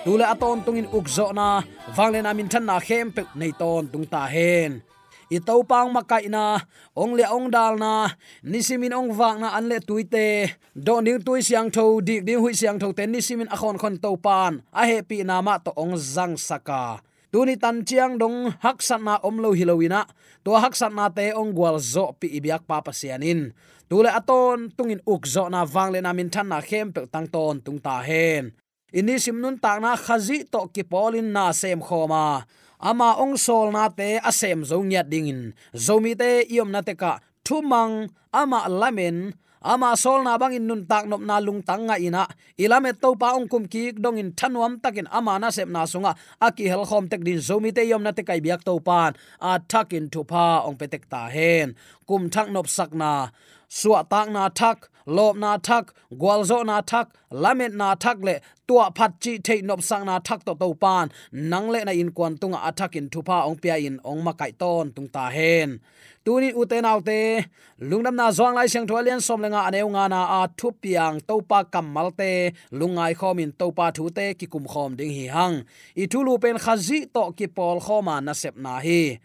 tule 0.08 0.24
aton 0.24 0.64
tungin 0.64 0.88
ukzo 0.88 1.36
na 1.36 1.60
wangle 1.92 2.24
na 2.24 2.32
min 2.32 2.48
than 2.48 2.64
na 2.64 2.80
khem 2.80 3.12
pe 3.12 3.28
nei 3.36 3.52
ton 3.52 3.84
tung 3.92 4.08
ta 4.08 4.24
hen 4.24 4.80
i 5.28 5.38
to 5.44 5.60
pang 5.68 5.92
makai 5.92 6.32
na, 6.32 6.56
ong 6.96 7.12
le 7.12 7.24
ong 7.28 7.52
dal 7.52 7.76
na, 7.76 8.08
nisimin 8.40 8.96
ong 8.96 9.12
wak 9.12 9.36
na 9.36 9.52
an 9.52 9.68
le 9.68 9.76
tuite 9.84 10.56
do 10.72 11.04
ning 11.04 11.20
tui 11.20 11.44
siang 11.44 11.68
tho 11.68 12.00
dik 12.00 12.24
ding 12.24 12.40
hui 12.40 12.56
siang 12.56 12.80
tho 12.80 12.96
ten 12.96 13.12
nisimin 13.12 13.48
akhon 13.52 13.76
khon 13.76 14.00
to 14.00 14.16
pan. 14.16 14.64
A 14.72 14.88
happy 14.88 15.20
na 15.28 15.44
ma 15.44 15.60
to 15.60 15.70
ong 15.76 16.00
zang 16.00 16.40
saka. 16.40 17.04
Tuni 17.28 17.60
tan 17.60 17.84
chiang 17.84 18.16
dong 18.16 18.56
hak 18.64 18.80
san 18.80 19.04
na 19.04 19.20
om 19.20 19.36
lo 19.36 19.52
hilowina 19.52 20.08
to 20.40 20.56
hak 20.56 20.72
san 20.72 20.96
na 20.96 21.12
te 21.12 21.28
ong 21.36 21.52
gwal 21.52 21.76
zo 21.76 22.16
pi 22.16 22.32
ibyak 22.40 22.64
pa 22.64 22.80
pasianin 22.80 23.52
tule 23.84 24.08
aton 24.08 24.72
tungin 24.72 25.04
uk 25.04 25.28
zo 25.28 25.44
na 25.52 25.68
wangle 25.68 26.00
na 26.00 26.16
min 26.16 26.32
than 26.32 26.48
na 26.48 26.64
khem 26.64 26.88
pe 26.88 27.04
tang 27.12 27.28
ton 27.28 27.60
tung 27.60 27.76
ta 27.84 28.00
hen 28.00 28.56
ini 28.92 29.20
simnun 29.20 29.60
tak 29.60 29.84
na 29.84 29.96
khazi 29.96 30.48
to 30.48 30.68
ki 30.72 30.82
polin 30.88 31.32
na 31.32 31.52
sem 31.52 31.80
khoma. 31.80 32.44
Ama 32.78 33.18
ong 33.18 33.34
sol 33.34 33.74
na 33.74 33.90
te 33.90 34.22
asem 34.22 34.62
zo 34.64 34.80
nya 34.86 35.02
dingin. 35.02 35.52
Zomi 35.74 36.14
te 36.14 36.46
iom 36.46 36.70
na 36.70 36.80
te 36.80 36.94
ka 36.94 37.18
thumang, 37.44 38.08
ama 38.32 38.68
lamen 38.68 39.34
ama 39.62 39.98
sol 39.98 40.22
na 40.22 40.38
bangin 40.38 40.66
nun 40.66 40.86
tak 40.86 41.10
nop 41.10 41.22
na 41.22 41.42
lung 41.42 41.62
tang 41.62 41.90
nga 41.90 41.98
ina. 41.98 42.24
Ilame 42.54 42.94
to 42.94 43.14
pa 43.18 43.34
ong 43.34 43.50
kum 43.50 43.66
ki 43.66 43.98
dong 43.98 44.18
in 44.18 44.30
thanuam 44.32 44.78
takin 44.78 45.10
ama 45.10 45.38
na 45.38 45.50
sep 45.50 45.68
na 45.68 45.82
sunga. 45.84 46.14
Aki 46.38 46.64
hel 46.70 46.84
khom 46.86 47.10
tek 47.10 47.22
din 47.26 47.42
zomi 47.42 47.74
te 47.74 47.82
yom 47.82 48.02
na 48.02 48.12
te 48.14 48.22
kai 48.22 48.40
biak 48.40 48.62
to 48.62 48.78
pan. 48.80 49.14
A 49.42 49.58
takin 49.58 50.06
thu 50.12 50.22
pa 50.22 50.62
ong 50.66 50.78
petek 50.78 51.10
ta 51.10 51.26
hen. 51.28 51.74
Kum 52.06 52.30
thak 52.30 52.48
nop 52.54 52.66
sak 52.70 52.94
na 52.94 53.30
suwa 53.68 54.08
tak 54.08 54.28
na 54.30 54.48
thak, 54.48 54.88
lop 55.06 55.36
na 55.36 55.58
thak, 55.58 55.94
gwalzo 56.12 56.64
na 56.64 56.80
thak, 56.80 57.08
lamet 57.30 57.72
na 57.74 57.94
thak 57.94 58.18
le 58.24 58.40
tua 58.68 58.90
phat 58.96 59.12
chi 59.20 59.38
the 59.38 59.62
nop 59.62 59.80
sang 59.82 60.04
na 60.06 60.18
thak 60.18 60.44
to 60.44 60.54
to 60.54 60.74
pan 60.74 61.10
nang 61.32 61.68
le 61.72 61.84
na 61.84 61.92
in 61.92 62.10
kwan 62.10 62.36
tunga 62.40 62.58
athak 62.68 62.96
in 62.96 63.08
thupa 63.08 63.46
ong 63.48 63.56
pia 63.62 63.76
in 63.76 63.98
ong 64.04 64.22
ma 64.24 64.32
kai 64.32 64.52
ton 64.60 64.92
tung 64.92 65.08
ta 65.08 65.30
hen. 65.36 65.80
Tuni 66.24 66.52
uten 66.52 66.84
autte, 66.84 67.46
lungnam 67.80 68.14
na 68.20 68.26
zong 68.30 68.54
lai 68.54 68.66
siang 68.66 68.86
tholian 68.86 69.20
som 69.26 69.40
lenga 69.40 69.60
aneu 69.68 69.88
nga 69.94 70.04
na 70.12 70.20
a 70.38 70.48
thu 70.58 70.68
piang 70.82 71.16
topa 71.28 71.64
kamal 71.72 72.08
te 72.18 72.52
lungai 72.78 73.12
khom 73.20 73.38
in 73.44 73.52
topa 73.60 73.86
thu 73.96 74.10
te 74.10 74.34
ki 74.38 74.46
kum 74.52 74.64
khom 74.72 74.96
ding 74.98 75.12
hi 75.18 75.26
hang. 75.36 75.56
I 75.96 76.04
thulu 76.12 76.32
pen 76.42 76.56
khazi 76.64 76.98
to 77.14 77.32
ki 77.38 77.46
pol 77.56 77.80
khoma 77.86 78.20
na 78.20 78.32
sep 78.32 78.54
na 78.64 78.72
hi 78.86 79.18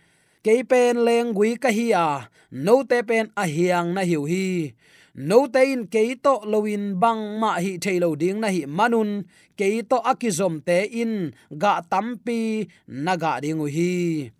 ke 0.43 0.55
pen 0.69 0.97
leng 1.07 1.31
gui 1.37 1.55
ka 1.55 1.69
hi 1.71 1.87
a, 1.95 2.27
no 2.51 2.83
te 2.83 2.99
pen 3.09 3.31
a 3.41 3.45
hiang 3.47 3.93
na 3.95 4.01
hiu 4.09 4.25
hi. 4.31 4.73
No 5.15 5.47
te 5.53 5.61
in 5.71 5.87
ke 5.93 6.01
to 6.23 6.33
loin 6.51 6.99
bang 6.99 7.39
ma 7.39 7.51
hi 7.63 7.77
thailo 7.83 8.09
ding 8.21 8.41
na 8.41 8.49
hi 8.55 8.65
manun 8.77 9.23
ke 9.57 9.67
to 9.89 9.97
akizom 10.11 10.55
te 10.67 10.77
in 11.01 11.13
ga 11.61 11.73
tampi 11.91 12.67
naga 12.87 13.33
ding 13.43 13.61
hi. 13.75 14.31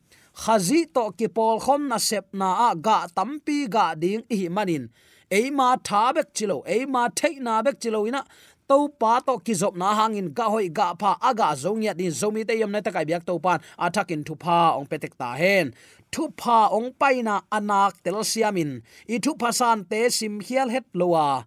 Khazi 0.41 0.79
to 0.95 1.03
ki 1.17 1.27
pol 1.35 1.59
khom 1.65 1.87
na 1.87 1.97
sep 2.09 2.25
na 2.33 2.49
a 2.67 2.75
ga 2.75 2.97
tampi 3.17 3.57
ga 3.69 3.85
ding 3.95 4.23
hi 4.29 4.47
manin. 4.55 4.89
Eima 5.31 5.69
thabek 5.87 6.33
chilo 6.33 6.57
eima 6.67 7.03
theina 7.19 7.63
bek 7.65 7.79
chilo 7.79 7.99
ina 8.09 8.21
to 8.73 8.89
pa 9.01 9.21
to 9.21 9.37
ki 9.45 9.53
zop 9.61 9.75
na 9.77 9.93
hangin 9.97 10.33
ga 10.37 10.45
hoi 10.53 10.67
ga 10.77 10.87
pha 11.01 11.11
aga 11.29 11.49
zong 11.63 11.83
ya 11.85 11.93
din 11.99 12.13
zomi 12.19 12.41
te 12.47 12.53
yom 12.61 12.71
na 12.73 12.81
ta 12.85 12.91
kai 12.95 13.05
biak 13.09 13.23
to 13.29 13.37
pan 13.45 13.59
athakin 13.85 14.21
thu 14.27 14.33
pha 14.43 14.59
ong 14.77 14.87
petek 14.91 15.13
ta 15.21 15.29
hen. 15.41 15.65
Thu 16.13 16.23
pha 16.39 16.59
ong 16.77 16.89
paina 17.01 17.35
anak 17.57 17.93
tel 18.03 18.17
siamin, 18.31 18.71
i 19.13 19.15
thu 19.23 19.31
pha 19.41 19.49
san 19.59 19.85
te 19.91 19.99
sim 20.17 20.41
hial 20.45 20.69
het 20.73 20.87
lowa. 20.99 21.45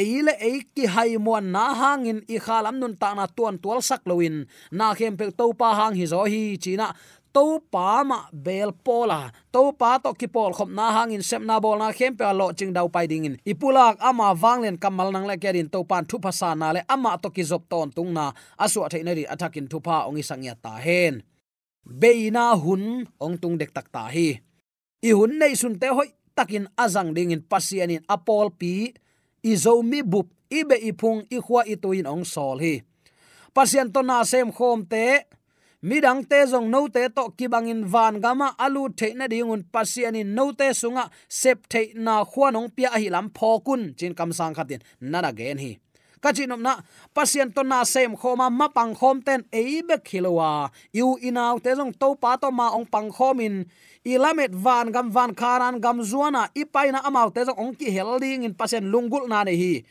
Eile 0.00 0.34
eiki 0.48 0.84
hai 0.94 1.16
mo 1.26 1.40
na 1.40 1.64
hangin 1.80 2.20
i 2.34 2.36
khalam 2.44 2.76
nun 2.80 2.94
ta 3.00 3.08
na 3.16 3.24
tuan 3.36 3.56
tual 3.62 3.80
sak 3.88 4.02
loin 4.10 4.36
na 4.78 4.86
khem 4.98 5.14
pe 5.16 5.24
to 5.38 5.46
pa 5.60 5.68
hang 5.78 5.94
hi 5.98 6.04
zo 6.12 6.20
hi, 6.32 6.42
china 6.64 6.86
to 7.36 7.60
pa 7.68 8.00
ma 8.00 8.32
bel 8.32 8.72
pola. 8.72 9.28
To 9.52 9.76
pa 9.76 10.00
to 10.00 10.16
ki 10.16 10.24
pol 10.32 10.56
khop 10.56 10.72
na 10.72 10.88
hangin 10.96 11.20
sem 11.20 11.44
na 11.44 11.60
bol 11.60 11.76
na 11.76 11.92
khem 11.92 12.16
pe 12.16 12.24
lo 12.32 12.48
ching 12.56 12.72
dau 12.72 12.88
pai 12.88 13.04
ding 13.04 13.28
in. 13.28 13.36
Ipulak 13.44 14.00
ama 14.00 14.32
wanglen 14.32 14.80
kamal 14.80 15.12
nang 15.12 15.28
le 15.28 15.36
kerin 15.36 15.68
to 15.68 15.84
pan 15.84 16.08
thu 16.08 16.16
phasa 16.16 16.56
na 16.56 16.72
le 16.72 16.80
ama 16.88 17.20
to 17.20 17.28
ki 17.28 17.44
zop 17.44 17.68
ton 17.68 17.92
tung 17.92 18.16
na. 18.16 18.32
Asu 18.56 18.80
athai 18.80 19.04
na 19.04 19.12
ri 19.12 19.28
athakin 19.28 19.68
thu 19.68 19.84
pa 19.84 20.08
ongi 20.08 20.24
sangya 20.24 20.56
ta 20.56 20.80
hen. 20.80 21.20
Beina 21.84 22.56
hun 22.56 23.04
ong 23.20 23.36
tung 23.36 23.60
dek 23.60 23.76
tak 23.76 23.92
ta 23.92 24.08
hi. 24.08 24.40
I 25.04 25.10
hun 25.12 25.36
nei 25.36 25.52
sun 25.52 25.76
te 25.76 25.92
hoi 25.92 26.08
takin 26.32 26.72
azang 26.80 27.12
ding 27.12 27.36
in 27.36 27.44
pasianin 27.44 28.00
apol 28.08 28.48
pi. 28.56 28.96
I 29.44 29.52
zo 29.60 29.84
mi 29.84 30.00
bup, 30.00 30.32
i 30.48 30.64
be 30.64 30.74
i 30.88 30.90
phung, 30.96 31.20
i 31.28 31.38
khwa 31.38 31.68
i 31.68 31.76
tuin 31.76 32.08
ong 32.08 32.24
sol 32.24 32.64
hi. 32.64 32.80
Pasian 33.52 33.92
to 33.92 34.00
na 34.00 34.24
sem 34.24 34.48
khom 34.48 34.88
te 34.88 35.28
midang 35.82 36.24
te 36.24 36.46
zong 36.46 36.68
no 36.70 36.88
te 36.88 37.08
to 37.08 37.32
kibangin 37.36 37.84
van 37.84 38.20
gama 38.20 38.54
alu 38.58 38.88
the 38.96 39.14
na 39.14 39.26
dingun 39.28 39.64
pasiani 39.72 40.24
no 40.24 40.52
te 40.52 40.72
sunga 40.72 41.10
sep 41.28 41.68
the 41.68 41.92
na 41.94 42.24
khuanong 42.24 42.72
pia 42.74 42.90
hi 42.90 43.08
lam 43.08 43.30
phokun 43.30 43.96
chin 43.96 44.14
kam 44.14 44.32
sang 44.32 44.54
khatin 44.54 44.80
nana 45.00 45.32
gen 45.32 45.58
hi. 45.58 45.78
Kachinom 46.16 46.58
na, 46.64 46.80
pasien 47.14 47.52
to 47.54 47.62
na 47.62 47.84
sem 47.84 48.16
khoma 48.16 48.48
ma 48.50 48.68
pang 48.68 48.96
khom 48.96 49.20
ten 49.22 49.44
e 49.52 49.82
be 49.82 49.96
khilowa 50.00 50.70
yu 50.92 51.18
inaw 51.20 51.60
te 51.60 51.76
jong 51.76 51.92
to 51.92 52.16
pa 52.16 52.36
to 52.40 52.50
ma 52.50 52.72
ong 52.72 52.88
pang 52.88 53.12
khomin 53.12 53.68
ilamet 54.02 54.50
van 54.56 54.88
gam 54.90 55.12
van 55.12 55.34
karan 55.36 55.76
gam 55.78 56.00
zuana 56.00 56.48
ipaina 56.56 57.04
amaw 57.04 57.28
te 57.28 57.44
jong 57.44 57.58
ong 57.60 57.74
ki 57.76 57.92
helding 57.92 58.48
in 58.48 58.54
pasien 58.56 58.88
lungul 58.88 59.28
na 59.28 59.44
ne 59.44 59.52
hi. 59.52 59.84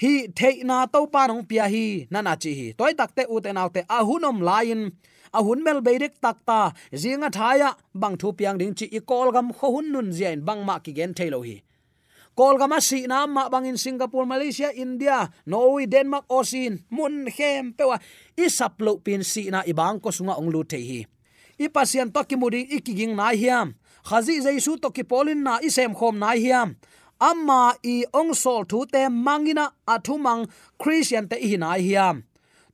Hi 0.00 0.30
theina 0.38 0.86
to 0.86 1.10
pa 1.10 1.26
nong 1.26 1.42
pia 1.50 1.66
hi 1.66 2.06
nana 2.14 2.38
chi 2.38 2.54
hi. 2.54 2.66
Toy 2.78 2.94
takte 2.94 3.26
u 3.26 3.40
te 3.42 3.50
ahunom 3.98 4.38
lain 4.40 4.94
a 5.38 5.40
hun 5.46 5.60
mel 5.66 5.80
beirek 5.86 6.14
takta 6.24 6.72
zinga 7.02 7.28
thaya 7.36 7.70
bang 7.94 8.16
thu 8.20 8.32
piang 8.38 8.58
ding 8.60 8.74
chi 8.78 8.86
i 8.98 9.00
kol 9.10 9.28
gam 9.34 9.48
kho 9.56 9.66
hun 9.74 9.86
nun 9.92 10.08
zian 10.16 10.44
bang 10.48 10.60
ma 10.68 10.78
ki 10.84 10.92
gen 10.98 11.12
thailo 11.18 11.40
hi. 11.48 11.56
Kol 12.36 12.58
gama 12.60 12.78
si 12.84 13.06
na 13.08 13.24
ma 13.26 13.48
bang 13.48 13.64
in 13.64 13.78
singapore, 13.80 14.26
malaysia, 14.28 14.68
india, 14.84 15.32
norway, 15.46 15.86
denmark 15.86 16.24
osin 16.28 16.84
mun 16.90 17.14
hem 17.36 17.72
pewa 17.72 17.96
i 18.36 18.46
saplo 18.56 18.92
pin 19.04 19.24
si 19.24 19.48
na 19.48 19.64
i 19.64 19.72
bang 19.72 19.96
ko 20.00 20.12
sunga 20.12 20.36
ong 20.36 20.52
lu 20.52 20.62
the 20.64 20.76
hi. 20.88 21.00
I 21.58 21.68
pasien 21.72 22.12
to 22.12 22.20
ki 22.28 22.36
mudi 22.36 22.60
i 22.76 22.78
kiging 22.84 23.16
na 23.16 23.32
hiam. 23.32 23.72
Khazi 24.04 24.44
jaisu 24.44 24.76
to 24.76 24.90
ki 24.92 25.04
polin 25.08 25.40
na 25.42 25.56
i 25.64 25.72
sem 25.72 25.94
khom 25.96 26.20
na 26.20 26.36
hiam. 26.36 26.76
Amma 27.20 27.72
i 27.82 28.04
ong 28.12 28.34
sol 28.36 28.68
thu 28.68 28.84
te 28.84 29.08
mangina 29.08 29.72
athumang 29.88 30.44
christian 30.76 31.28
te 31.28 31.40
hi 31.40 31.56
na 31.56 31.72
hiam. 31.80 32.20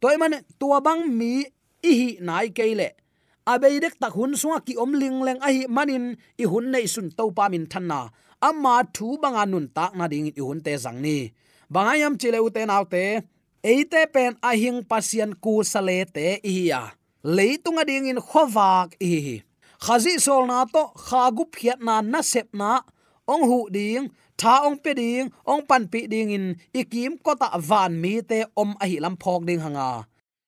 Toy 0.03 0.17
man 0.19 0.43
tua 0.59 0.81
bang 0.83 1.07
mi 1.07 1.47
i 1.89 1.93
hi 1.99 2.09
nai 2.27 2.49
keile 2.57 2.89
abei 3.53 3.77
dek 3.85 3.95
tak 4.03 4.15
hun 4.19 4.33
suwa 4.41 4.59
ki 4.67 4.75
om 4.83 4.93
ling 5.01 5.19
leng 5.27 5.41
a 5.47 5.49
hi 5.55 5.63
manin, 5.77 6.05
i 6.43 6.45
hun 6.51 6.67
nei 6.73 6.87
sun 6.95 7.09
to 7.19 7.25
pa 7.37 7.45
min 7.53 7.67
thanna 7.73 8.01
amma 8.49 8.75
thu 8.95 9.07
banga 9.23 9.45
nun 9.53 9.67
tak 9.77 9.93
na 9.99 10.05
ding 10.13 10.29
i 10.41 10.43
hun 10.47 10.61
te 10.67 10.73
zang 10.85 10.99
ni. 11.05 11.19
Bangayam 11.75 12.15
chile 12.21 12.39
u 12.47 12.49
te 12.57 12.63
nau 12.71 12.85
te 12.93 13.05
eite 13.73 14.01
pen 14.15 14.33
a 14.49 14.51
hing 14.63 14.81
pasian 14.91 15.31
ku 15.45 15.53
sale 15.73 15.99
te 16.15 16.27
i 16.53 16.55
ya 16.71 16.83
leitunga 17.37 17.83
ding 17.91 18.07
in 18.13 18.21
khowak 18.29 18.89
i 19.09 19.13
hi 19.27 19.37
khazi 19.85 20.15
sol 20.27 20.43
na 20.51 20.59
to 20.75 20.83
khagu 21.07 21.45
phiat 21.55 21.79
na 21.87 21.95
na 22.13 22.21
sep 22.33 22.49
na. 22.61 22.73
Ong 23.33 23.45
hu 23.51 23.59
ding, 23.77 24.05
tha 24.41 24.55
ong 24.67 24.79
pe 24.83 24.93
ding, 25.01 25.27
ong 25.47 25.63
pan 25.69 25.85
pi 25.93 26.01
ding 26.13 26.31
in 26.37 26.47
ikim 26.81 27.13
ko 27.25 27.33
ta 27.41 27.49
van 27.69 27.93
mi 28.03 28.15
te 28.31 28.39
om 28.63 28.71
a 28.83 28.85
hi 28.91 28.97
lam 29.05 29.17
phok 29.23 29.43
ding 29.49 29.63
hanga 29.65 29.91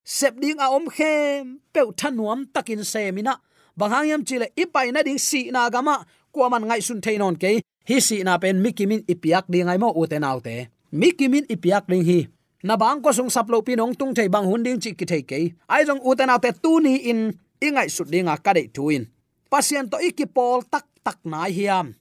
sep 0.05 0.37
ding 0.37 0.61
a 0.61 0.69
om 0.69 0.85
khem 0.93 1.65
pe 1.73 1.81
thanuam 1.97 2.45
takin 2.53 2.85
semina 2.85 3.41
bangang 3.73 4.07
yam 4.13 4.23
chile 4.29 4.53
ipai 4.53 4.93
na 4.93 5.01
ding 5.01 5.19
si 5.19 5.51
na 5.51 5.73
gama. 5.73 6.05
Kwa 6.35 6.51
man 6.51 6.67
ngai 6.67 6.83
sun 6.83 7.01
thainon 7.01 7.39
ke 7.39 7.63
hi 7.89 7.97
si 8.03 8.23
na 8.27 8.39
pen 8.43 8.59
mikimin 8.59 9.07
ipiak 9.07 9.47
ding 9.49 9.71
ai 9.71 9.79
mo 9.79 9.95
uten 9.95 10.27
autte 10.27 10.69
mikimin 10.93 11.47
ipiak 11.49 11.87
ding 11.89 12.05
hi. 12.05 12.21
Na 12.67 12.77
bang 12.77 13.01
ko 13.01 13.13
sung 13.13 13.31
saplo 13.31 13.63
pinong 13.63 13.95
tung 13.95 14.13
thai 14.17 14.29
bang 14.29 14.45
hunding 14.45 14.83
chi 14.83 14.91
ki 14.99 15.07
thai 15.07 15.23
ke 15.23 15.41
ai 15.71 15.83
jong 15.87 16.03
uten 16.05 16.29
autte 16.29 16.51
tu 16.63 16.81
ni 16.85 17.09
in. 17.11 17.33
Ingai 17.65 17.89
sut 17.89 18.11
dinga 18.13 18.37
ka 18.45 18.53
dei 18.53 18.69
tuin 18.69 19.09
pasien 19.49 19.89
to 19.89 19.97
ikipol 19.97 20.61
tak 20.69 20.85
tak 21.07 21.23
nai 21.25 21.55
hiam. 21.55 21.95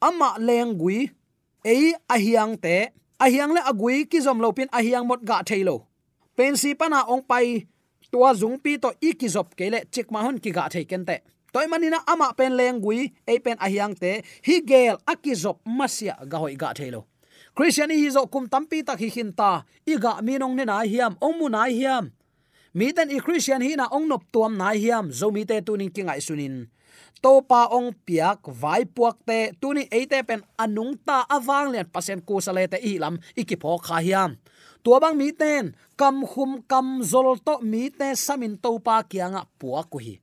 Ama 0.00 0.38
lengui 0.40 1.10
ei 1.66 1.92
ahiang 2.08 2.56
te. 2.56 2.94
Ahiang 3.20 3.52
le 3.52 3.60
agui 3.60 4.08
ki 4.08 4.16
zom 4.24 4.40
lo 4.40 4.48
pin 4.56 4.70
ahiang 4.72 5.04
mot 5.04 5.20
ga 5.20 5.44
thailo 5.44 5.89
pensi 6.36 6.74
pana 6.74 7.04
ong 7.10 7.22
pai, 7.26 7.66
tua 8.10 8.34
zung 8.34 8.58
pi 8.58 8.78
to 8.78 8.90
ikizop 9.00 9.54
kele 9.54 9.86
chik 9.90 10.10
ma 10.10 10.22
hun 10.26 10.38
ki 10.42 10.50
ga 10.50 10.68
thei 10.72 10.84
kente 10.84 11.22
toy 11.52 11.66
manina 11.66 12.02
ama 12.06 12.32
pen 12.34 12.54
lengui 12.58 13.10
e 13.26 13.38
pen 13.38 13.58
ahyang 13.58 13.94
te, 13.94 14.22
hi 14.46 14.62
gel 14.66 14.98
akizop 15.06 15.62
masia 15.66 16.16
ga 16.26 16.38
hoi 16.38 16.54
ga 16.54 16.74
thelo 16.74 17.06
christian 17.54 17.90
hi 17.90 18.10
zo 18.10 18.26
kum 18.26 18.46
tampi 18.46 18.82
tak 18.86 18.98
hi 19.02 19.10
hin 19.10 19.32
ta, 19.32 19.62
i 19.86 19.98
ga 19.98 20.18
minong 20.22 20.54
ne 20.54 20.64
na 20.64 20.82
hiam, 20.86 21.18
ong 21.20 21.36
mu 21.38 21.48
na 21.50 21.66
hiam. 21.66 22.10
Mi 22.74 22.92
ten 22.94 23.10
i 23.10 23.18
christian 23.18 23.62
hi 23.62 23.74
na 23.74 23.90
ong 23.90 24.06
nop 24.06 24.22
tuam 24.32 24.54
na 24.54 24.70
hiam, 24.70 25.10
zo 25.10 25.30
mi 25.34 25.42
te 25.44 25.58
tuning 25.60 25.90
kingai 25.90 26.22
sunin 26.22 26.70
to 27.20 27.44
pa 27.44 27.68
ong 27.68 27.92
piak, 27.92 28.48
vai 28.48 28.88
puak 28.88 29.20
te 29.28 29.52
tuni 29.60 29.84
eite 29.92 30.24
pen 30.24 30.40
anung 30.56 30.96
ta 31.04 31.28
awang 31.28 31.68
len 31.72 31.84
pasen 31.84 32.24
ku 32.24 32.40
sale 32.40 32.64
te 32.64 32.80
i 32.80 32.96
lam 32.96 33.20
iki 33.36 33.60
pho 33.60 33.76
kha 33.76 34.00
hiam 34.00 34.40
tua 34.84 35.00
bang 35.02 35.16
mi 35.16 35.32
ten, 35.32 35.74
kam 36.00 36.16
khum 36.30 36.62
kam 36.70 36.86
zol 37.10 37.36
to 37.46 37.54
mi 37.62 37.90
te 37.90 38.08
samin 38.14 38.54
to 38.62 38.78
pa 38.86 39.02
kianga 39.10 39.42
puwa 39.58 39.82
ku 39.90 39.98
hi. 39.98 40.14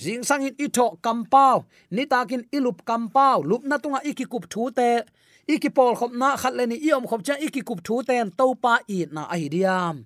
Jing 0.00 0.24
sang 0.24 0.42
in 0.48 0.56
ito 0.56 0.96
kampau 1.04 1.68
ni 1.90 2.06
takin 2.08 2.42
ilup 2.56 2.78
kampau 2.88 3.44
lup 3.44 3.62
na 3.68 3.76
tunga 3.82 4.00
ikikup 4.10 4.44
thu 4.52 4.70
te. 4.70 5.04
Ikipol 5.50 5.92
khop 5.98 6.12
na 6.14 6.36
khat 6.40 6.54
le 6.54 6.64
ni 6.66 6.76
iom 6.88 7.04
khop 7.10 7.20
cha 7.26 7.34
ikikup 7.46 7.80
thu 7.86 8.02
ten 8.08 8.30
to 8.38 8.46
pa 8.62 8.78
i 8.88 8.98
na 9.12 9.22
ai 9.34 9.48
diam. 9.52 9.96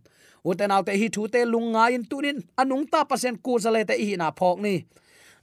Uten 0.44 0.74
autte 0.74 0.92
hi 1.00 1.08
thu 1.14 1.22
te 1.28 1.44
lunga 1.44 1.84
in 1.94 2.04
tunin, 2.10 2.38
anung 2.60 2.84
ta 2.92 3.04
pasen 3.10 3.36
ku 3.44 3.52
zale 3.62 3.82
te 3.88 3.94
hi 4.06 4.16
na 4.16 4.28
phok 4.38 4.58
ni 4.64 4.74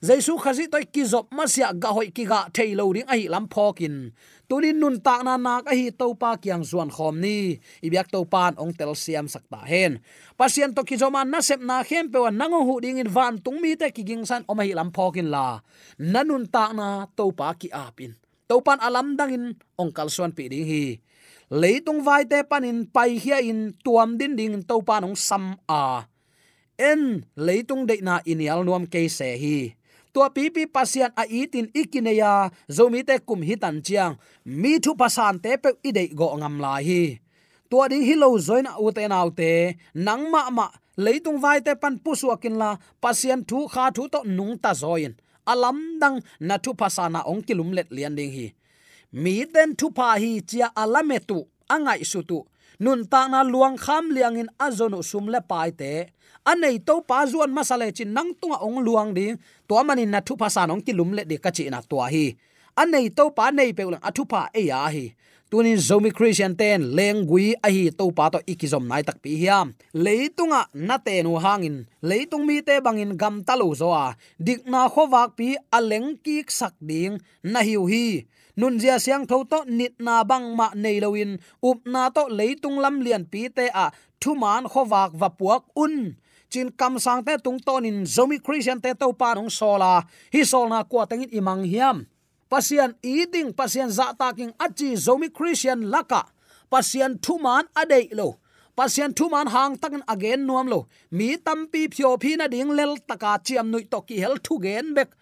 jaisu 0.01 0.33
khazi 0.41 0.65
toy 0.65 0.85
ki 0.89 1.05
zop 1.05 1.29
masya 1.29 1.73
ga 1.77 1.93
hoi 1.93 2.09
ki 2.09 2.25
ga 2.25 2.49
thailo 2.49 2.89
ring 2.89 3.05
a 3.05 3.15
hi 3.15 3.29
lam 3.29 3.45
phokin 3.45 4.09
tunin 4.51 4.75
nun 4.83 4.99
ta 4.99 5.23
na 5.23 5.39
na 5.39 5.63
ka 5.63 5.71
hi 5.71 5.95
to 5.95 6.11
pa 6.19 6.35
kyang 6.35 6.67
zuan 6.67 6.91
khom 6.91 7.23
ni. 7.23 7.55
Ibyak 7.79 8.11
to 8.11 8.27
pan 8.27 8.59
ong 8.59 8.75
tel 8.75 8.91
siam 8.99 9.31
sakta 9.31 9.63
hen. 9.63 10.03
Pasien 10.35 10.75
to 10.75 10.83
ki 10.83 10.99
zoma 10.99 11.23
na 11.23 11.39
sep 11.39 11.63
na 11.63 11.87
khem 11.87 12.11
pe 12.11 12.19
wan 12.19 12.35
nango 12.35 12.67
hu 12.67 12.83
ding 12.83 12.99
in 12.99 13.07
van 13.07 13.39
tung 13.39 13.63
mi 13.63 13.79
te 13.79 13.87
ki 13.95 14.03
ging 14.03 14.27
san 14.27 14.43
om 14.51 14.59
hi 14.59 14.75
lam 14.75 14.91
phokin 14.91 15.31
la. 15.31 15.63
Nanun 15.95 16.51
ta 16.51 16.75
na 16.75 17.07
to 17.15 17.31
pa 17.31 17.55
ki 17.55 17.71
apin 17.71 18.11
to 18.51 18.59
pan 18.59 18.83
alam 18.83 19.15
dangin 19.15 19.55
ong 19.79 19.95
kal 19.95 20.11
suan 20.11 20.35
pi 20.35 20.51
ding 20.51 20.67
hi. 20.67 20.99
Leitung 21.47 22.03
vai 22.03 22.27
te 22.27 22.43
panin 22.43 22.83
pai 22.91 23.15
hia 23.15 23.39
in 23.39 23.71
tuam 23.87 24.19
din 24.19 24.35
ding 24.35 24.59
to 24.67 24.83
pan 24.83 25.07
ong 25.07 25.15
sam 25.15 25.55
a. 25.63 26.03
En 26.75 27.23
leitung 27.39 27.87
de 27.87 28.03
na 28.03 28.19
inial 28.27 28.67
nuam 28.67 28.83
ke 28.83 29.07
se 29.07 29.31
hi 29.39 29.79
tua 30.13 30.29
pipi 30.35 30.63
pasian 30.75 31.11
a 31.15 31.23
itin 31.25 31.67
ikineya 31.81 32.51
zomi 32.75 33.01
te 33.07 33.15
kum 33.27 33.41
hitan 33.47 33.77
chiang. 33.85 34.13
Mi 34.45 34.71
thu 34.83 34.91
pasan 34.99 35.35
te 35.43 35.51
pe 35.63 35.69
idei 35.89 36.09
go 36.19 36.27
ngam 36.39 36.55
lai 36.63 36.83
hi. 36.89 37.03
Tua 37.69 37.87
ding 37.91 38.03
hi 38.07 38.15
lo 38.19 38.27
zoina 38.47 38.71
u 38.83 38.91
te 38.91 39.07
nau 39.07 39.29
te, 39.39 39.51
nang 39.95 40.23
ma 40.33 40.49
ma, 40.57 40.67
leitung 41.03 41.39
vai 41.43 41.59
te 41.65 41.71
pan 41.81 41.95
pusu 42.03 42.27
akin 42.35 42.55
la, 42.61 42.69
pasian 43.03 43.41
thu 43.49 43.67
kha 43.73 43.85
thu 43.95 44.03
to 44.13 44.19
nung 44.37 44.55
ta 44.63 44.71
zoin. 44.81 45.13
Alam 45.51 45.77
dang 46.01 46.17
na 46.47 46.55
thu 46.63 46.71
pasana 46.81 47.19
ong 47.31 47.41
kilum 47.47 47.71
let 47.77 47.89
lian 47.95 48.15
ding 48.17 48.31
hi. 48.37 48.47
Mi 49.11 49.45
den 49.53 49.75
thu 49.79 49.87
pa 49.97 50.07
hi 50.21 50.31
chia 50.49 50.67
alametu 50.81 51.37
angai 51.73 52.03
su 52.11 52.21
tu. 52.29 52.39
Nun 52.83 53.05
ta 53.11 53.27
na 53.31 53.39
luang 53.43 53.77
kham 53.77 54.05
liang 54.15 54.37
in 54.41 54.49
azono 54.65 54.99
sum 55.09 55.25
le 55.33 55.39
pai 55.41 55.71
te. 55.79 55.93
Anei 56.51 56.77
to 56.87 56.95
pa 57.09 57.25
zuan 57.31 57.51
masale 57.57 57.87
chin 57.97 58.13
nang 58.13 58.31
tunga 58.39 58.57
ong 58.67 58.79
luang 58.85 59.13
ding 59.17 59.37
to 59.71 59.79
manin 59.87 60.11
na 60.11 60.19
thupa 60.19 60.51
pasan 60.51 60.67
ong 60.75 60.83
kilum 60.83 61.15
le 61.15 61.23
de 61.23 61.39
kachi 61.39 61.71
na 61.71 61.79
to 61.79 62.03
hi. 62.03 62.35
Anei 62.75 63.07
to 63.07 63.31
pa 63.31 63.55
nei 63.55 63.71
pe 63.71 63.87
ulang 63.87 64.03
athupa 64.03 64.51
e 64.51 64.67
ya 64.67 64.83
hi. 64.91 65.15
Tunin 65.49 65.79
zomi 65.79 66.11
christian 66.11 66.59
ten 66.59 66.91
lengui 66.97 67.55
a 67.63 67.71
hi 67.71 67.87
to 67.99 68.11
pa 68.11 68.27
to 68.33 68.39
ikizom 68.51 68.83
nai 68.91 69.03
tak 69.07 69.23
pi 69.23 69.31
hiam 69.39 69.71
leitunga 69.95 70.61
na 70.87 70.99
te 70.99 71.23
nu 71.23 71.39
hangin. 71.39 71.87
Leitung 72.03 72.43
mi 72.43 72.59
te 72.67 72.83
bangin 72.83 73.15
gam 73.15 73.35
talu 73.47 73.71
zo 73.71 73.95
a. 73.95 74.07
Dik 74.45 74.67
na 74.67 74.91
khowak 74.91 75.39
pi 75.39 75.55
aleng 75.77 76.19
ki 76.23 76.43
sak 76.59 76.75
ding 76.89 77.15
na 77.43 77.63
hiu 77.63 77.87
hi. 77.91 78.27
Nun 78.59 78.75
zia 78.75 78.99
siang 78.99 79.23
tho 79.23 79.47
to 79.51 79.59
nit 79.77 79.95
na 80.05 80.27
bang 80.27 80.51
ma 80.59 80.67
nei 80.75 80.99
loin 80.99 81.39
up 81.63 81.79
na 81.93 82.11
to 82.15 82.27
leitung 82.27 82.77
lam 82.83 82.99
lian 83.05 83.23
pi 83.31 83.47
te 83.47 83.71
a. 83.71 83.85
Thuman 84.19 84.67
khowak 84.71 85.11
va 85.15 85.29
puak 85.39 85.63
un 85.83 85.95
chin 86.51 86.67
kam 86.75 86.99
sang 86.99 87.23
te 87.23 87.39
tung 87.39 87.59
ton 87.63 87.87
in 87.87 88.03
zomi 88.03 88.37
christian 88.43 88.83
te 88.83 88.91
to 88.93 89.07
pa 89.15 89.33
nong 89.33 89.49
sola. 89.49 90.03
Hi 90.35 90.43
sol 90.43 90.67
na 90.67 90.83
kwa 90.83 91.07
tengin 91.07 91.31
imang 91.31 91.63
hiam. 91.63 92.03
Pasian 92.51 92.91
eating 92.99 93.55
pasian 93.55 93.87
za 93.87 94.11
taking 94.19 94.51
achi 94.59 94.99
zomi 94.99 95.31
christian 95.31 95.87
laka. 95.87 96.27
Pasian 96.67 97.15
thuman 97.23 97.63
adei 97.71 98.11
lo. 98.11 98.43
Pasian 98.75 99.15
thuman 99.15 99.47
hang 99.47 99.79
takin 99.79 100.03
again 100.11 100.43
nuam 100.43 100.67
lo. 100.67 100.91
Mi 101.15 101.39
tampi 101.39 101.87
phyo 101.87 102.19
phi 102.19 102.35
na 102.35 102.51
ding 102.51 102.75
lel 102.75 102.99
taka 102.99 103.39
chiam 103.39 103.71
nui 103.71 103.87
to 103.87 104.03
ki 104.03 104.19
hel 104.19 104.35
thu 104.43 104.59
gen 104.59 104.91
bek. 104.91 105.15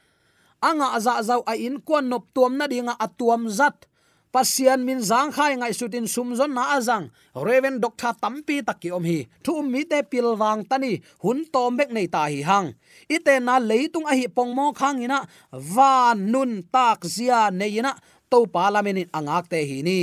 Anga 0.66 0.98
aza 0.98 1.22
zau 1.22 1.42
a 1.46 1.54
in 1.54 1.78
kwan 1.86 2.10
nop 2.10 2.26
tuam 2.34 2.58
na 2.58 2.66
dinga 2.66 2.98
atuam 2.98 3.46
zat 3.50 3.86
pasian 4.34 4.86
min 4.88 5.00
zang 5.02 5.32
khai 5.32 5.56
ngai 5.58 5.74
sutin 5.74 6.08
sumzon 6.14 6.54
na 6.54 6.64
azang. 6.78 7.10
Reven 7.36 7.82
doctor 7.84 8.14
tampi 8.22 8.62
takki 8.68 8.90
om 8.92 9.04
hi. 9.04 9.28
Thu 9.44 9.60
um 9.60 9.68
mi 9.72 9.84
te 9.84 10.00
pilwang 10.12 10.62
tani. 10.70 11.02
Hun 11.24 11.46
tom 11.54 11.76
mek 11.78 11.90
nei 11.92 12.08
ta 12.08 12.26
hi 12.32 12.42
hang. 12.50 12.68
Ite 13.16 13.40
na 13.42 13.60
leitung 13.60 14.06
a 14.12 14.14
hi 14.20 14.28
pongmo 14.28 14.66
khang 14.80 15.04
ina. 15.06 15.20
Van 15.52 16.18
nun 16.32 16.52
tak 16.74 17.00
zia 17.16 17.50
neina 17.52 17.92
to 18.32 18.46
parliament 18.56 19.10
angak 19.18 19.46
te 19.52 19.60
hi 19.70 19.82
ni. 19.82 20.00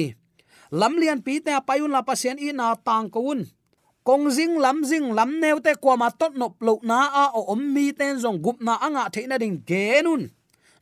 Lamlian 0.71 1.23
pi 1.25 1.41
te 1.45 1.53
payun 1.69 1.95
la 1.95 2.03
pasian 2.03 2.39
i 2.39 2.51
na 2.53 2.75
tang 2.75 3.09
kun 3.11 3.47
kong 4.07 4.31
jing 4.31 4.55
lam 4.63 4.87
jing 4.87 5.11
lam 5.19 5.43
neu 5.43 5.59
te 5.59 5.75
kwa 5.83 5.95
ma 5.99 6.09
tot 6.15 6.33
nop 6.39 6.55
lo 6.63 6.79
na 6.83 6.99
a 7.23 7.25
o 7.39 7.41
om 7.53 7.63
mi 7.75 7.91
ten 7.99 8.15
zong 8.23 8.39
gup 8.45 8.59
na 8.63 8.79
anga 8.87 9.05
theina 9.15 9.37
ding 9.43 9.59
genun 9.67 10.31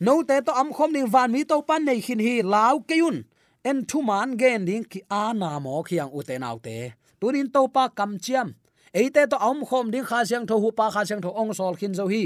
no 0.04 0.22
te 0.28 0.37
to 0.46 0.52
am 0.52 0.68
khom 0.76 0.92
ding 0.92 1.09
van 1.14 1.33
mi 1.33 1.40
to 1.50 1.57
pan 1.68 1.85
nei 1.88 2.00
khin 2.04 2.20
hi 2.26 2.35
lau 2.42 2.76
keun 2.88 3.24
en 3.70 3.79
thu 3.88 3.98
man 4.09 4.37
gen 4.40 4.61
ding 4.68 4.85
ki 4.92 5.00
a 5.22 5.24
na 5.40 5.50
mo 5.64 5.83
khiang 5.88 6.11
u 6.16 6.20
te 6.29 6.35
nau 6.44 6.57
te 6.66 6.79
tunin 7.20 7.48
to 7.55 7.62
pa 7.74 7.88
kam 7.88 8.20
chiam. 8.24 8.48
Eite 8.92 9.22
to 9.33 9.37
om 9.50 9.59
khom 9.68 9.87
ding 9.92 10.07
kha 10.11 10.20
siang 10.29 10.44
tho 10.48 10.57
hu 10.62 10.68
pa 10.79 10.87
kha 10.94 11.03
siang 11.09 11.22
tho 11.24 11.31
ong 11.40 11.53
sol 11.59 11.74
khin 11.81 11.94
zo 11.98 12.05
hi. 12.12 12.24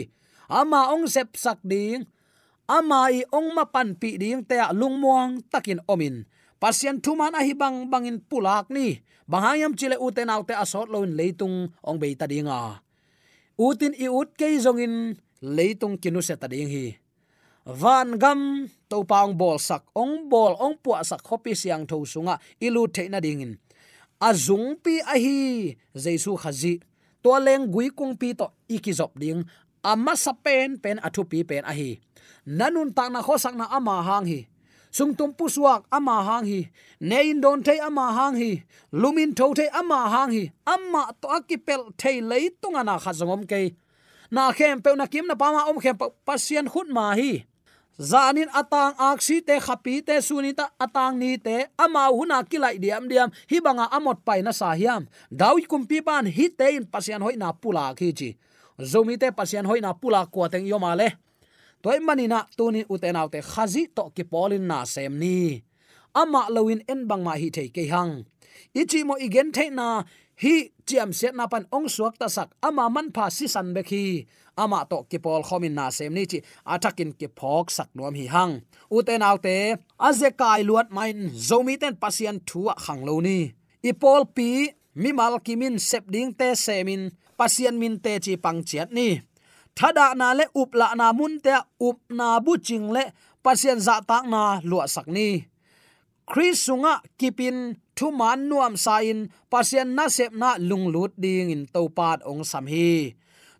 Ama 0.60 0.80
ong 0.94 1.06
sep 1.14 1.28
sak 1.44 1.58
ding. 1.62 2.02
Ama 2.76 3.00
i 3.18 3.20
ong 3.38 3.48
ma 3.56 3.64
pan 3.74 3.88
pi 4.00 4.10
ding 4.22 4.42
te 4.48 4.56
lung 4.80 4.96
muang 5.02 5.40
takin 5.52 5.80
omin. 5.92 6.16
Pasien 6.60 6.96
thuman 7.04 7.38
a 7.38 7.40
hi 7.46 7.54
bang 7.54 7.86
bangin 7.92 8.18
pulak 8.28 8.66
ni. 8.74 9.00
Bahayam 9.30 9.72
chile 9.78 9.96
uten 10.06 10.32
autte 10.34 10.54
asot 10.64 10.88
loin 10.92 11.12
leitung 11.18 11.56
ong 11.88 11.98
beita 12.02 12.26
dinga 12.26 12.82
utin 13.58 13.92
i 13.98 14.06
ut 14.06 14.30
ke 14.38 14.54
zongin 14.62 15.18
leitung 15.42 15.98
kinu 15.98 16.22
se 16.22 16.34
ta 16.38 16.46
ding 16.46 16.70
hi 16.70 16.86
van 17.68 18.16
gam 18.16 18.66
to 18.88 19.04
paung 19.04 19.36
bol 19.36 19.60
sak 19.60 19.84
ong 19.92 20.32
bol 20.32 20.56
ong 20.56 20.80
pu 20.82 20.96
sak 21.04 21.20
khopi 21.20 21.52
siang 21.52 21.84
tho 21.84 22.00
sunga 22.08 22.40
ilu 22.60 22.88
theina 22.88 23.20
dingin 23.20 23.60
azung 24.20 24.80
pi 24.82 25.04
a 25.04 25.14
hi 25.24 25.76
jesu 25.92 26.32
khazi 26.42 26.80
to 27.22 27.30
leng 27.46 27.68
gui 27.72 27.92
kung 27.92 28.16
pi 28.16 28.32
to 28.32 28.46
ikizop 28.72 29.12
ding 29.20 29.44
amma 29.82 30.16
sapen 30.16 30.80
pen 30.82 30.98
athu 31.06 31.22
pi 31.30 31.42
pen 31.42 31.64
a 31.64 31.72
hi. 31.72 31.90
Nanun 32.46 32.94
ta 32.96 33.08
na 33.08 33.20
khosak 33.22 33.54
na 33.54 33.66
ama 33.70 34.02
hang 34.02 34.26
hi. 34.26 34.40
Sung 34.90 35.14
tum 35.14 35.30
pu 35.32 35.48
suak 35.48 35.84
ama 35.92 36.16
hang 36.28 36.46
hi. 36.50 36.60
Nein 37.00 37.40
don 37.40 37.62
thei 37.62 37.78
ama 37.88 38.12
hang 38.18 38.36
hi. 38.40 38.50
Lumin 38.92 39.34
tho 39.38 39.54
thei 39.58 39.68
ama 39.80 40.08
hang 40.14 40.30
hi. 40.36 40.44
Amma 40.66 41.02
to 41.20 41.28
akipel 41.28 41.82
thei 42.00 42.20
lei 42.20 42.50
tunga 42.60 42.82
na 42.84 42.98
khazongom 42.98 43.42
ke 43.50 43.60
na 44.30 44.52
khem 44.52 44.82
pe 44.84 44.90
na 44.96 45.06
kim 45.06 45.26
na 45.26 45.34
pama 45.34 45.60
om 45.70 45.78
khem 45.80 45.96
pasien 46.26 46.66
khut 46.72 46.88
ma 46.96 47.14
hi 47.14 47.44
zanin 47.98 48.46
atang 48.54 48.94
aksi 48.94 49.42
te 49.42 49.58
khapi 49.58 50.06
te 50.06 50.22
sunita 50.22 50.70
atang 50.78 51.18
ni 51.18 51.36
te. 51.36 51.66
Ama 51.74 52.08
huna 52.14 52.46
kilai 52.46 52.78
diam 52.78 53.10
diam. 53.10 53.28
Hi 53.50 53.58
banga 53.60 53.90
amot 53.90 54.22
pai 54.24 54.40
na 54.42 54.54
sahiam 54.54 55.10
dawi 55.28 55.66
kumpi 55.66 55.98
pan 56.00 56.26
hi 56.26 56.48
te 56.54 56.78
in 56.78 56.86
pasian 56.86 57.22
hoi 57.22 57.34
na 57.34 57.52
pula 57.52 57.92
khi 57.98 58.14
chi. 58.14 58.30
Zomi 58.78 59.18
te 59.18 59.34
pasian 59.34 59.66
hoi 59.66 59.82
na 59.82 59.92
pula 59.92 60.26
ko 60.30 60.46
teng 60.48 60.66
yo 60.66 60.78
male 60.78 61.18
toy 61.82 61.98
manina 61.98 62.46
tuni 62.56 62.86
uten 62.86 63.18
autte 63.18 63.42
khazi 63.42 63.90
to 63.90 64.10
ki 64.14 64.24
polin 64.24 64.66
na 64.70 64.86
sem 64.86 65.18
ni. 65.18 65.62
Ama 66.14 66.48
lowin 66.54 66.82
en 66.88 67.06
bang 67.06 67.22
ma 67.22 67.34
hi 67.34 67.50
te 67.50 67.68
ke 67.68 67.90
hang. 67.90 68.24
Ichi 68.74 69.04
mo 69.04 69.14
igen 69.18 69.50
the 69.52 69.70
na 69.70 70.02
hi 70.38 70.70
chiam 70.86 71.14
set 71.14 71.34
na 71.34 71.46
pan 71.46 71.66
ong 71.74 71.90
suak 71.90 72.18
ta 72.18 72.26
sak. 72.26 72.54
Ama 72.62 72.90
man 72.90 73.10
pha 73.10 73.30
si 73.30 73.46
san 73.46 73.74
be 73.74 73.82
khi 73.82 74.26
ama 74.62 74.80
to 74.90 74.98
kipol 75.10 75.42
khomin 75.48 75.74
na 75.78 75.86
sem 75.96 76.12
ni 76.16 76.22
chi 76.30 76.38
atakin 76.74 77.10
ki 77.18 77.28
phok 77.38 77.66
sak 77.76 77.88
nuam 77.96 78.14
hi 78.20 78.26
hang. 78.34 78.54
Uten 78.96 79.22
autte 79.28 79.56
azekai 80.08 80.60
luat 80.68 80.88
main 80.96 81.18
zomi 81.48 81.74
ten 81.82 81.94
pasien 82.02 82.36
thua 82.48 82.74
khang 82.84 83.02
lo 83.08 83.14
ni. 83.26 83.38
Ipol 83.90 84.22
pi, 84.36 84.48
mi 85.02 85.10
mal 85.18 85.34
kimin 85.46 85.76
sep 85.88 86.04
ding 86.14 86.30
te 86.38 86.48
semin 86.64 87.02
pasien 87.38 87.74
min 87.80 87.94
te 88.04 88.12
chi 88.24 88.32
pang 88.44 88.60
chiat 88.68 88.90
ni. 88.98 89.08
Thada 89.76 90.06
na 90.20 90.28
le 90.38 90.44
up 90.60 90.70
la 90.80 90.88
na 91.00 91.06
mun 91.18 91.34
te 91.44 91.54
up 91.88 91.98
na 92.18 92.26
bu 92.44 92.52
ching 92.66 92.86
le, 92.96 93.04
pasien 93.44 93.78
za 93.86 93.94
tak 94.08 94.24
na 94.32 94.42
lua 94.70 94.84
sak 94.94 95.06
ni. 95.16 95.28
Chris 96.30 96.58
sunga 96.66 96.94
kipin 97.18 97.58
thu 97.96 98.06
man 98.20 98.40
nuam 98.48 98.74
sain 98.84 99.18
pasien 99.52 99.88
na 99.96 100.04
sep 100.16 100.32
na 100.40 100.50
lunglut 100.68 101.12
ding 101.22 101.48
in 101.54 101.62
topat 101.74 102.18
ong 102.30 102.42
sam 102.50 102.66
hi 102.72 103.14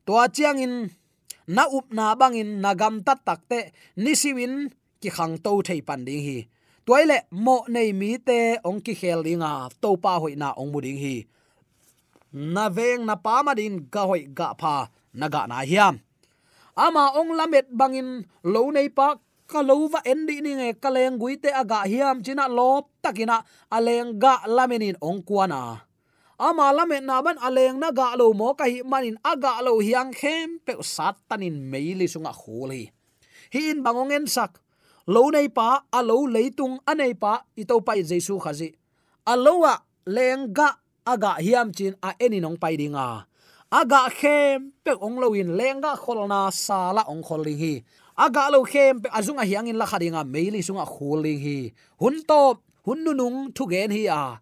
to 0.08 0.16
chiang 0.32 0.56
in, 0.56 0.88
na 1.52 1.68
up 1.68 1.92
na 1.92 2.16
bangin 2.16 2.64
nagam 2.64 3.04
te 3.04 3.12
takte 3.26 3.58
nisiwin 4.00 4.72
ki 5.04 5.10
khang 5.12 5.36
to 5.44 5.60
thei 5.60 5.80
pan 5.84 6.00
ding 6.08 6.24
hi. 6.24 6.38
Toile 6.86 7.28
mo 7.44 7.56
nei 7.68 7.92
mi 7.92 8.16
te, 8.16 8.56
ong 8.64 8.80
ki 8.80 8.94
khel 9.00 9.20
dinga 9.20 9.68
to 9.82 9.90
pa 10.00 10.16
hoi 10.16 10.34
na 10.40 10.56
ong 10.56 10.72
mu 10.72 10.80
ding 10.80 10.96
hi. 10.96 11.16
Na 12.32 12.72
veng 12.76 13.04
na 13.04 13.20
pa 13.20 13.44
ma 13.44 13.52
din, 13.52 13.84
ga 13.92 14.02
hoi 14.08 14.24
ga 14.38 14.48
pha, 14.60 14.88
na 15.12 15.26
ga 15.28 15.44
na 15.44 15.60
hiam. 15.68 16.00
Ama 16.72 17.04
ong 17.20 17.36
lamet 17.36 17.68
bangin 17.68 18.24
lo 18.52 18.62
nei 18.72 18.88
pa, 18.88 19.20
ka 19.44 19.60
lo 19.60 19.92
va 19.92 20.00
en 20.08 20.24
di 20.24 20.40
ni 20.40 20.56
nge, 20.56 20.80
ka 20.80 20.88
leng 20.88 21.20
gui 21.20 21.36
te 21.36 21.52
aga 21.52 21.84
hiam 21.84 22.24
china 22.24 22.48
lop 22.48 22.88
takina 23.04 23.44
aleng 23.76 24.16
ga 24.22 24.34
lamenin 24.56 24.96
ong 25.04 25.20
kwana 25.28 25.87
ama 26.38 26.70
lame 26.70 27.02
na 27.02 27.18
ban 27.18 27.38
aleng 27.42 27.82
na 27.82 27.90
ga 27.90 28.14
lo 28.14 28.30
mo 28.30 28.54
ka 28.54 28.70
hi 28.70 28.86
manin 28.86 29.18
aga 29.26 29.58
lo 29.66 29.82
hiang 29.82 30.14
khem 30.14 30.62
pe 30.62 30.78
sat 30.86 31.18
tanin 31.26 31.58
meili 31.58 32.06
sunga 32.06 32.30
kholi 32.30 32.94
hi. 33.52 33.72
In 33.72 33.82
bangongen 33.82 34.28
sak. 34.28 34.60
Lo 35.08 35.32
nei 35.32 35.48
pa, 35.48 35.88
a 35.88 36.00
lo 36.04 36.28
leitung 36.28 36.84
anei 36.84 37.16
pa 37.16 37.40
ito 37.56 37.80
pai 37.80 38.04
jesu 38.04 38.36
khazi. 38.36 38.76
A 39.24 39.34
lowa 39.36 39.80
leng 40.04 40.52
ga 40.52 40.76
aga 41.08 41.40
hiam 41.40 41.72
chin 41.72 41.96
a 42.04 42.12
eni 42.20 42.44
nong 42.44 42.60
pai 42.60 42.76
dinga. 42.76 43.24
Aga 43.72 44.12
khem 44.12 44.72
pe 44.84 44.92
ong 45.00 45.16
lo 45.16 45.32
in 45.32 45.56
lenga 45.56 45.96
kholna 45.96 46.52
sala 46.52 47.08
ong 47.08 47.24
kholi 47.24 47.54
hi. 47.56 47.74
Aga 48.20 48.52
lo 48.52 48.64
khem 48.68 49.00
pe 49.00 49.08
azunga 49.08 49.48
hiang 49.48 49.68
in 49.68 49.80
la 49.80 49.88
khadinga 49.88 50.28
meili 50.28 50.60
sunga 50.60 50.84
khuli 50.84 51.34
hi. 51.40 51.58
Hun 52.00 52.20
top, 52.28 52.60
hun 52.84 53.00
nunung 53.04 53.52
thu 53.56 53.64
gen 53.64 53.90
hi 53.90 54.04
a 54.12 54.36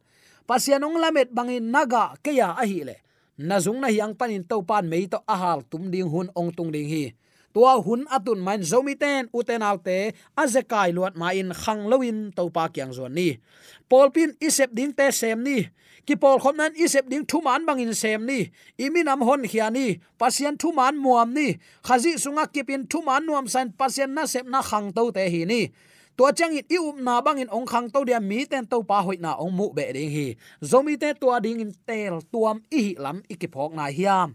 pasianong 0.46 0.96
lamet 1.02 1.35
bangin 1.35 1.68
naga 1.74 2.14
keya 2.22 2.54
a 2.54 2.64
hi 2.64 2.87
le. 2.87 2.96
Na 3.37 3.61
na 3.61 3.88
hiang 3.92 4.16
panin 4.16 4.48
to 4.48 4.62
pan 4.64 4.88
mei 4.88 5.04
to 5.04 5.20
ahal 5.28 5.61
tum 5.68 5.90
ding 5.92 6.09
hun 6.09 6.32
ong 6.32 6.54
tung 6.56 6.72
ding 6.72 6.88
hi. 6.88 7.12
Tua 7.52 7.80
hun 7.80 8.04
atun 8.09 8.40
main 8.40 8.61
zomi 8.61 8.96
ten 8.96 9.28
uten 9.32 9.64
autte 9.64 10.12
azekai 10.37 10.92
luat 10.92 11.16
main 11.16 11.52
khang 11.52 11.88
loin 11.88 12.32
to 12.37 12.48
kyang 12.72 12.92
zon 12.92 13.12
ni. 13.12 13.40
Polpin 13.88 14.32
isep 14.40 14.72
ding 14.72 14.92
te 14.92 15.09
sem 15.12 15.40
ni. 15.42 15.68
Ki 16.06 16.14
pol 16.16 16.38
khom 16.38 16.56
nan 16.56 16.72
isep 16.76 17.09
ding 17.09 17.24
thu 17.24 17.40
man 17.40 17.66
bang 17.66 17.80
sem 17.92 18.24
ni. 18.24 18.52
Imi 18.78 19.04
nam 19.04 19.20
hon 19.20 19.42
khiani 19.44 20.00
pasien 20.20 20.56
thu 20.61 20.72
man 20.72 20.96
muam 20.96 21.32
ni. 21.32 21.56
Khazi 21.82 22.16
sunga 22.20 22.44
kipin 22.46 22.85
thu 22.88 23.00
man 23.02 23.26
nuam 23.26 23.48
san 23.48 23.72
pasien 23.72 24.12
na 24.12 24.24
sep 24.24 24.46
na 24.46 24.61
khang 24.62 24.92
to 24.96 25.12
te 25.16 25.24
hi 25.28 25.44
ni 25.44 25.72
to 26.16 26.33
chang 26.33 26.57
it 26.57 26.66
i 26.72 26.76
up 26.81 26.96
na 26.96 27.20
bang 27.20 27.38
in 27.38 27.48
ong 27.52 27.66
khang 27.66 27.90
to 27.90 28.05
dia 28.05 28.20
mi 28.20 28.44
ten 28.46 28.64
to 28.66 28.83
pa 28.83 29.02
hoi 29.02 29.16
na 29.20 29.37
ong 29.37 29.52
mu 29.52 29.72
be 29.76 29.92
ding 29.92 30.11
hi. 30.11 30.37
Zomi 30.64 30.96
te 31.00 31.12
to 31.12 31.29
ding 31.40 31.61
in 31.61 31.72
tel 31.87 32.20
tuam 32.33 32.61
i 32.72 32.96
lam 32.98 33.22
ikiphok 33.29 33.72
na 33.76 33.87
hiam 33.92 34.35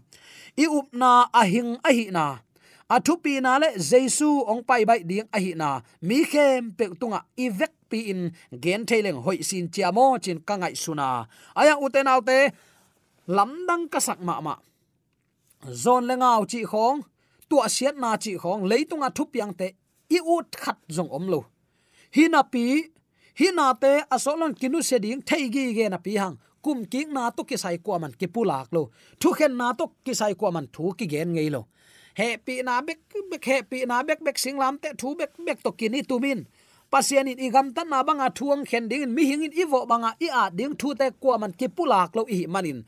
i 0.56 0.64
up 0.66 0.88
na 0.92 1.26
ahing 1.34 1.78
ahi 1.82 2.10
na. 2.10 2.38
Athupi 2.90 3.40
na 3.42 3.58
le 3.58 3.68
jesu 3.78 4.44
ong 4.46 4.62
pai 4.62 4.84
bai 4.84 5.02
ding 5.02 5.28
a 5.32 5.38
hi 5.40 5.52
na. 5.58 5.80
Mi 6.00 6.24
khem 6.24 6.70
pe 6.78 6.86
tunga 7.00 7.20
ivek 7.36 7.72
pi 7.90 7.98
in 8.12 8.30
gen 8.64 8.86
thaileng 8.86 9.20
hoi 9.24 9.42
sin 9.42 9.68
chiamo 9.74 10.18
chin 10.22 10.38
kangai 10.48 10.74
suna 10.76 11.26
aya 11.56 11.74
uten 11.84 12.06
autte 12.06 12.38
lamdang 13.26 13.88
ka 13.92 13.98
sak 13.98 14.20
ma 14.22 14.40
ma. 14.40 14.54
Zon 15.70 16.06
le 16.06 16.14
ngau 16.16 16.42
chi 16.50 16.64
khong, 16.66 17.02
tua 17.48 17.68
siat 17.68 17.94
na 17.94 18.16
chi 18.16 18.32
khong 18.42 18.66
leitunga 18.70 19.08
thupiang 19.16 19.54
te 19.54 19.68
i 20.10 20.18
ut 20.18 20.46
khat 20.62 20.78
zong 20.88 21.10
om 21.10 21.26
lo 21.32 21.51
hina 22.16 22.42
pi 22.52 22.64
hina 23.40 23.66
te 23.82 23.92
asolon 24.14 24.54
kinu 24.60 24.78
se 24.88 24.96
ding 25.04 25.22
thei 25.28 25.44
gi 25.54 25.64
ge 25.76 25.86
na 25.92 25.98
pi 26.04 26.12
hang. 26.22 26.36
Kum 26.64 26.84
ki 26.92 27.00
na 27.14 27.30
to 27.36 27.42
ki 27.44 27.56
sai 27.62 27.76
kwa 27.84 27.98
man 28.02 28.12
ki 28.20 28.26
pulak 28.34 28.68
lo. 28.74 28.82
Thu 29.20 29.28
khen 29.38 29.52
na 29.60 29.72
to 29.78 29.84
ki 30.04 30.12
sai 30.20 30.34
kwa 30.40 30.50
man 30.54 30.66
thu 30.74 30.92
ki 30.98 31.06
gen 31.12 31.28
ngei 31.34 31.50
lo. 31.54 31.62
Happy 32.20 32.62
na 32.62 32.74
bek 32.86 33.00
bek 33.30 33.44
happy 33.50 33.78
na 33.90 34.02
bek 34.08 34.20
bek 34.26 34.36
singlam 34.44 34.74
te 34.82 34.88
thu 35.00 35.08
bek 35.20 35.32
bek 35.46 35.58
to 35.64 35.70
kini 35.72 36.02
tumin 36.10 36.40
pasian 36.92 37.28
in 37.32 37.38
igam 37.46 37.66
tan 37.74 37.88
na 37.92 37.98
banga 38.06 38.28
thuang 38.38 38.64
khen 38.70 38.84
ding 38.90 39.14
mi 39.14 39.22
hing 39.30 39.44
in 39.46 39.52
iwo 39.62 39.80
banga 39.90 40.10
i 40.26 40.28
a 40.42 40.44
ding 40.58 40.74
thu 40.80 40.88
te 41.00 41.06
kwa 41.22 41.38
man 41.42 41.52
ki 41.58 41.66
pulak 41.76 42.10
lo 42.16 42.22
i 42.36 42.46
manin. 42.54 42.78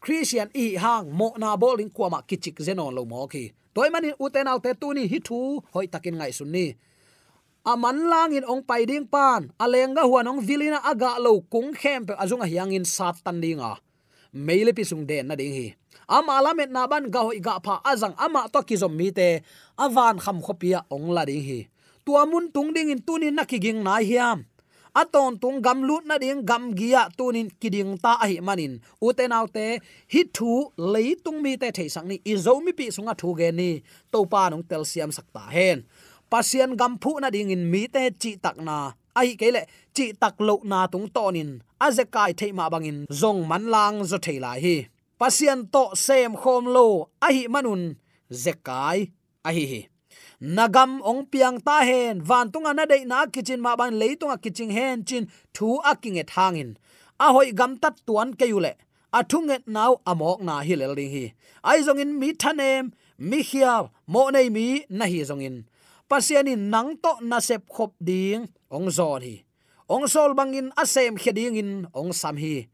Christian 0.00 0.48
i 0.54 0.66
hang 0.84 1.06
mo 1.18 1.28
na 1.42 1.56
bowling 1.62 1.92
kwa 1.96 2.06
ma 2.12 2.18
kichik 2.28 2.56
zenon 2.66 2.94
lo 2.96 3.04
mo 3.04 3.26
ki. 3.32 3.44
Toy 3.74 3.88
manin 3.94 4.14
uten 4.24 4.48
au 4.48 4.58
te 4.64 4.72
tu 4.80 4.88
ni 4.96 5.02
hi 5.12 5.18
thu, 5.28 5.38
hoi 5.74 5.86
takin 5.92 6.16
ngai 6.18 6.32
sunni 6.38 6.64
ni 6.66 6.89
aman 7.64 8.08
lang 8.08 8.32
in 8.32 8.44
ong 8.48 8.64
pai 8.64 8.88
ding 8.88 9.04
pan 9.04 9.52
alenga 9.60 10.04
huan 10.08 10.28
ong 10.28 10.40
vilina 10.40 10.80
aga 10.80 11.20
lo 11.20 11.44
kung 11.52 11.76
khem 11.76 12.08
pe 12.08 12.16
azunga 12.16 12.48
hiang 12.48 12.72
in 12.72 12.84
satan 12.84 13.40
dinga 13.40 13.76
meile 14.32 14.72
pi 14.72 14.86
sung 14.86 15.06
den 15.06 15.26
na 15.26 15.34
ding 15.34 15.52
hi. 15.52 15.68
Ama 16.10 16.42
lamet 16.42 16.70
na 16.70 16.86
ban 16.86 17.06
ga 17.10 17.22
hoi 17.22 17.38
ga 17.38 17.58
pha 17.62 17.82
azang 17.86 18.14
ama 18.18 18.46
to 18.50 18.62
ki 18.62 18.76
zom 18.78 18.94
mi 18.94 19.10
te. 19.10 19.42
Avan 19.78 20.18
kham 20.18 20.38
khopia 20.42 20.86
ong 20.90 21.10
la 21.10 21.22
ding 21.26 21.42
hi. 21.42 21.60
Tua 22.06 22.26
mun 22.26 22.50
tung 22.54 22.72
ding 22.74 22.90
in 22.90 23.02
tunin 23.02 23.34
nakiging 23.34 23.82
na 23.82 23.98
hiam 24.02 24.46
aton 24.90 25.38
tung 25.38 25.62
gam 25.62 25.86
lut 25.86 26.02
na 26.02 26.18
ding 26.18 26.42
gam 26.42 26.74
gia 26.74 27.06
tunin 27.14 27.46
kiding 27.62 27.94
ta 28.02 28.18
ahi 28.18 28.38
hi 28.38 28.42
manin 28.42 28.82
uten 28.98 29.30
autte 29.30 29.78
hi 30.10 30.20
thu 30.34 30.74
tung 31.24 31.38
mi 31.42 31.54
te 31.54 31.70
thei 31.70 31.88
sang 31.90 32.06
ni. 32.10 32.16
Izomi 32.26 32.72
pi 32.74 32.90
sunga 32.90 33.14
thu 33.14 33.34
ge 33.38 33.50
ni. 33.50 33.82
Topa 34.10 34.50
nong 34.50 34.66
tel 34.66 34.82
siam 34.86 35.10
sakta 35.10 35.42
hen 35.50 35.86
pasian 36.30 36.76
gam 36.80 36.92
phu 37.02 37.10
na 37.20 37.28
ding 37.34 37.50
in 37.54 37.70
mi 37.72 37.82
te 37.94 38.02
chi 38.22 38.30
tak 38.44 38.56
na. 38.68 38.76
Ai 39.20 39.30
kele 39.40 39.62
chi 39.96 40.06
tak 40.22 40.34
lo 40.46 40.54
na 40.70 40.86
tung 40.92 41.08
tonin 41.14 41.50
azekai 41.86 42.30
thei 42.38 42.52
ma 42.58 42.64
bangin 42.72 42.98
zong 43.20 43.40
man 43.50 43.64
lang 43.74 43.96
zo 44.10 44.18
thei 44.26 44.38
lai 44.44 44.58
hi. 44.64 44.76
Pasian 45.20 45.60
to 45.72 45.82
sem 46.04 46.32
khom 46.40 46.64
lo, 46.76 46.86
a 47.26 47.28
hi 47.36 47.44
manun. 47.54 47.82
Zekai 48.42 48.98
a 49.48 49.50
hi 49.56 49.64
hi. 49.72 49.80
Nagam 50.56 50.92
ong 51.10 51.22
piang 51.32 51.58
ta 51.66 51.76
hen, 51.88 52.16
van 52.28 52.46
tunga 52.52 52.72
na 52.74 52.84
dei 52.92 53.04
na 53.04 53.18
kitchen 53.34 53.60
ma 53.64 53.72
ban 53.80 53.92
leitunga 54.00 54.36
kitchen 54.44 54.70
hen 54.76 55.04
chin 55.08 55.24
thu 55.54 55.68
aking 55.90 56.18
et 56.22 56.30
hangin 56.36 56.70
a 57.24 57.26
hoi 57.34 57.52
gam 57.58 57.72
tat 57.82 57.94
tuan 58.06 58.28
ke 58.38 58.46
yule 58.52 58.72
a 59.18 59.20
thunget 59.30 59.62
naw 59.76 59.92
amok 60.10 60.40
na 60.48 60.54
hi 60.66 60.74
lel 60.80 60.94
ding 60.98 61.12
hi. 61.16 61.24
Ai 61.70 61.78
zong 61.86 62.00
in 62.04 62.12
mi 62.20 62.28
thanem 62.42 62.84
mi 63.18 63.38
khia 63.48 63.74
mo 64.12 64.22
nei 64.34 64.48
mi 64.56 64.66
na 64.98 65.04
hi 65.12 65.20
zong 65.30 65.42
in 65.48 65.56
pasiani 66.10 66.58
nang 66.58 66.98
to 66.98 67.22
na 67.22 67.38
sep 67.38 67.62
khop 67.70 67.94
ding, 68.02 68.50
ong 68.66 68.90
zor 68.90 69.22
hi. 69.22 69.46
Ong 69.86 70.10
sol 70.10 70.34
bangin 70.34 70.74
asem 70.74 71.14
kheding 71.14 71.54
in, 71.54 71.70
ong 71.94 72.10
sam 72.10 72.34
hi. 72.34 72.66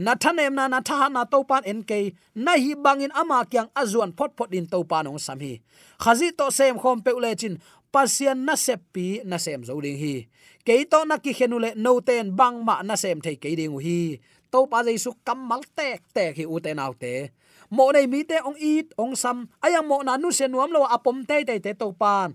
Na 0.00 0.16
thanem 0.16 0.56
na 0.56 0.64
na 0.72 0.80
tha 0.80 1.08
na 1.12 1.28
to 1.28 1.44
pan 1.44 1.60
en 1.68 1.84
na 2.32 2.52
hi 2.56 2.72
bangin 2.72 3.12
ama 3.12 3.44
kyang 3.44 3.68
azuan 3.76 4.16
phot 4.16 4.32
phot 4.36 4.48
din 4.48 4.64
to 4.64 4.80
pan 4.88 5.04
ong 5.04 5.20
sam 5.20 5.36
hi. 5.40 5.60
Khazi 6.00 6.32
to 6.32 6.48
sem 6.48 6.80
khom 6.80 7.04
pe 7.04 7.12
ule 7.12 7.36
chin, 7.36 7.60
pasian 7.92 8.48
na 8.48 8.54
sep 8.56 8.80
pi, 8.92 9.20
na 9.24 9.36
sem 9.36 9.60
zo 9.68 9.76
ding 9.84 10.00
hi. 10.00 10.24
Ke 10.64 10.88
to 10.88 11.04
na 11.04 11.20
ki 11.20 11.36
khenule 11.36 11.76
no 11.76 12.00
ten 12.00 12.32
bang 12.32 12.64
ma 12.64 12.80
na 12.80 12.96
sem 12.96 13.20
thei 13.20 13.36
ke 13.36 13.52
ding 13.52 13.76
hi. 13.76 14.16
To 14.48 14.64
pa 14.64 14.80
jaisu 14.80 15.12
kamal 15.26 15.60
tek 15.76 16.00
tek 16.16 16.40
hi 16.40 16.44
u 16.48 16.56
te 16.60 16.72
nau 16.72 16.96
te. 16.96 17.28
Mo 17.68 17.92
nei 17.92 18.08
mi 18.08 18.24
te 18.24 18.40
ong 18.40 18.56
it, 18.56 18.96
ong 18.96 19.12
sam, 19.12 19.44
ayang 19.60 19.84
mo 19.84 20.00
na 20.00 20.16
nu 20.16 20.32
se 20.32 20.48
nuam 20.48 20.72
lo 20.72 20.88
apom 20.88 21.20
te 21.28 21.44
te 21.44 21.60
te 21.60 21.76
to 21.76 21.92
pan 21.92 22.32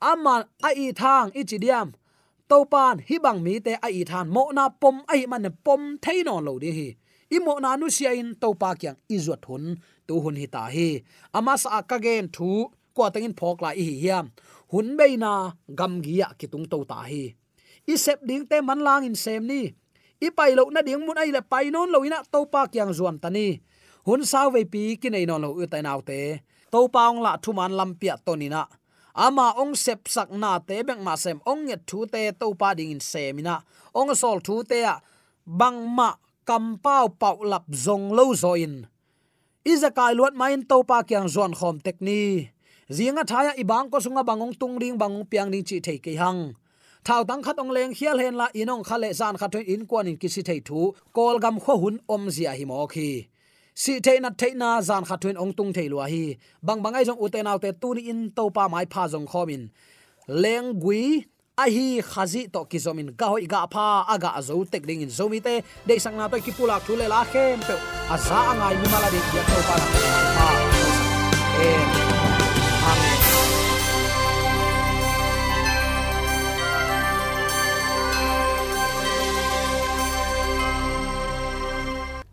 ama 0.00 0.34
a 0.68 0.70
i 0.84 0.92
thang 1.00 1.28
i 1.34 1.42
chi 1.48 1.58
diam. 1.64 1.88
To 2.50 2.64
pan 2.72 2.96
hi 3.08 3.16
bang 3.24 3.38
mi 3.44 3.54
te 3.66 3.72
a 3.86 3.88
i 4.00 4.02
than 4.10 4.26
mo 4.34 4.42
na 4.56 4.64
pom 4.82 4.96
ai 5.12 5.26
man 5.30 5.46
pom 5.64 5.82
thei 6.04 6.22
no 6.26 6.34
lo 6.46 6.58
di 6.62 6.70
hi. 6.78 6.88
I 7.36 7.38
mo 7.38 7.54
na 7.62 7.76
nu 7.76 7.86
sia 7.96 8.10
in 8.20 8.34
to 8.42 8.48
pa 8.60 8.74
kyang 8.80 8.98
i 9.14 9.16
zuat 9.24 9.44
hun, 9.48 9.64
tu 10.06 10.14
hun 10.22 10.36
hi 10.40 10.46
ta 10.54 10.62
hi. 10.74 10.88
Ama 11.36 11.54
sa 11.62 11.82
ka 11.90 11.96
gen 12.04 12.26
thu, 12.36 12.50
kwa 12.94 13.06
tengin 13.14 13.34
phok 13.38 13.62
la 13.64 13.70
hi 13.78 13.86
hiam. 14.02 14.26
Hun 14.72 14.96
be 14.98 15.06
na 15.24 15.32
gam 15.78 15.92
gia 16.04 16.28
ki 16.38 16.46
tung 16.52 16.66
to 16.72 16.78
ta 16.90 16.98
hi. 17.10 17.22
I 17.92 17.94
sep 18.04 18.18
ding 18.28 18.44
te 18.50 18.56
man 18.68 18.80
lang 18.86 19.04
in 19.08 19.14
sem 19.14 19.42
ni. 19.50 19.62
I 20.26 20.28
pai 20.36 20.50
lo 20.58 20.64
na 20.74 20.80
ding 20.86 21.02
mun 21.06 21.20
ai 21.22 21.30
le 21.36 21.42
pai 21.52 21.70
non 21.74 21.88
lo 21.94 21.98
ina 22.08 22.18
to 22.32 22.40
pa 22.52 22.66
kyang 22.72 22.92
zuan 22.98 23.16
tani 23.22 23.46
hun 24.06 24.24
saw 24.24 24.48
ve 24.54 24.64
pi 24.72 24.96
ki 25.00 25.08
nei 25.10 25.24
no 25.28 25.36
lo 25.44 25.48
u 25.60 25.66
ta 25.72 25.78
nau 25.86 26.00
te. 26.08 26.20
To 26.72 26.88
pa 26.94 27.02
ong 27.10 27.20
la 27.24 27.32
thu 27.42 27.50
man 27.58 27.72
lam 27.78 27.90
pia 28.00 28.14
to 28.26 28.32
ni 28.40 28.48
na 28.54 28.62
ama 29.14 29.54
ong 29.58 29.74
sep 29.74 30.08
sak 30.08 30.30
na 30.30 30.58
te 30.58 30.82
bek 30.82 31.00
ma 31.06 31.14
sem 31.16 31.38
ong 31.46 31.66
nge 31.66 31.76
thu 31.88 32.06
te 32.06 32.30
to 32.40 32.54
pa 32.54 32.74
ding 32.74 32.90
in 32.94 33.00
semina 33.00 33.62
ong 33.94 34.14
sol 34.14 34.38
thu 34.46 34.62
te 34.62 34.82
a 34.84 35.00
bang 35.46 35.80
ma 35.96 36.14
kam 36.48 36.78
pau 36.78 37.08
pau 37.08 37.36
lap 37.42 37.64
zong 37.70 38.12
lo 38.12 38.34
zo 38.34 38.52
in. 38.54 38.86
Izakai 39.64 40.14
luat 40.18 40.34
main 40.34 40.64
to 40.70 40.82
pa 40.82 41.02
kyang 41.02 41.28
zon 41.28 41.52
khom 41.54 41.76
tekni 41.84 42.50
zinga 42.90 43.22
thaya 43.22 43.52
ibang 43.62 43.86
ko 43.90 43.98
sunga 44.02 44.22
bangong 44.26 44.54
tung 44.58 44.74
ring 44.82 44.98
bangong 44.98 45.26
piang 45.30 45.50
ning 45.50 45.64
chi 45.64 45.78
thei 45.78 45.98
ke 45.98 46.18
hang. 46.18 46.54
Thao 47.04 47.24
tang 47.24 47.42
khat 47.42 47.56
ong 47.62 47.70
leng 47.70 47.92
hial 47.94 48.18
hen 48.18 48.34
la 48.34 48.46
inong 48.52 48.82
khale 48.84 49.10
zan 49.14 49.38
khat 49.40 49.54
in 49.54 49.86
kwan 49.86 50.10
in 50.10 50.16
kisi 50.20 50.42
thei 50.42 50.60
thu. 50.60 50.92
Kol 51.16 51.38
gam 51.38 51.56
kho 51.60 51.74
hun 51.82 51.96
om 52.08 52.28
zia 52.34 52.52
hi 52.58 52.64
mo 52.64 52.86
khi 52.86 53.28
si 53.74 54.00
the 54.00 54.20
na 54.20 54.30
the 54.30 54.54
na 54.54 54.80
zan 54.80 55.04
kha 55.04 55.16
thun 55.16 55.36
ong 55.36 55.52
tung 55.52 55.72
theilua 55.72 56.08
hi. 56.08 56.38
Bang 56.62 56.82
bangai 56.82 57.04
jong 57.06 57.18
uten 57.18 57.46
autte 57.46 57.72
tu 57.80 57.94
ni 57.94 58.08
in 58.08 58.30
to 58.30 58.50
pa 58.50 58.68
mai 58.68 58.84
pha 58.84 59.08
jong 59.08 59.26
khomin. 59.26 59.70
Leng 60.28 60.80
gui, 60.80 61.24
a 61.58 61.64
hi 61.70 62.00
khazi 62.02 62.52
to 62.52 62.64
ki 62.64 62.78
zomin. 62.78 63.16
Ga 63.16 63.26
hoi 63.26 63.46
ga 63.46 63.66
pha 63.66 64.04
aga 64.08 64.42
zo 64.42 64.64
tek 64.64 64.86
ding 64.86 65.02
in 65.02 65.08
zomi 65.08 65.42
te. 65.42 65.62
De 65.86 65.98
sang 65.98 66.16
na 66.16 66.28
to 66.28 66.40
ki 66.40 66.52
pula 66.52 66.80
thule 66.80 67.08
la 67.08 67.24
khem 67.24 67.60
pe 67.60 67.74
a 68.14 68.16
za 68.18 68.38
angai 68.52 68.74
ni 68.80 68.86
mala 68.92 69.08
de 69.10 69.20
ya 69.36 69.42
to 69.50 69.58
pa 69.68 69.76
e 71.62 72.09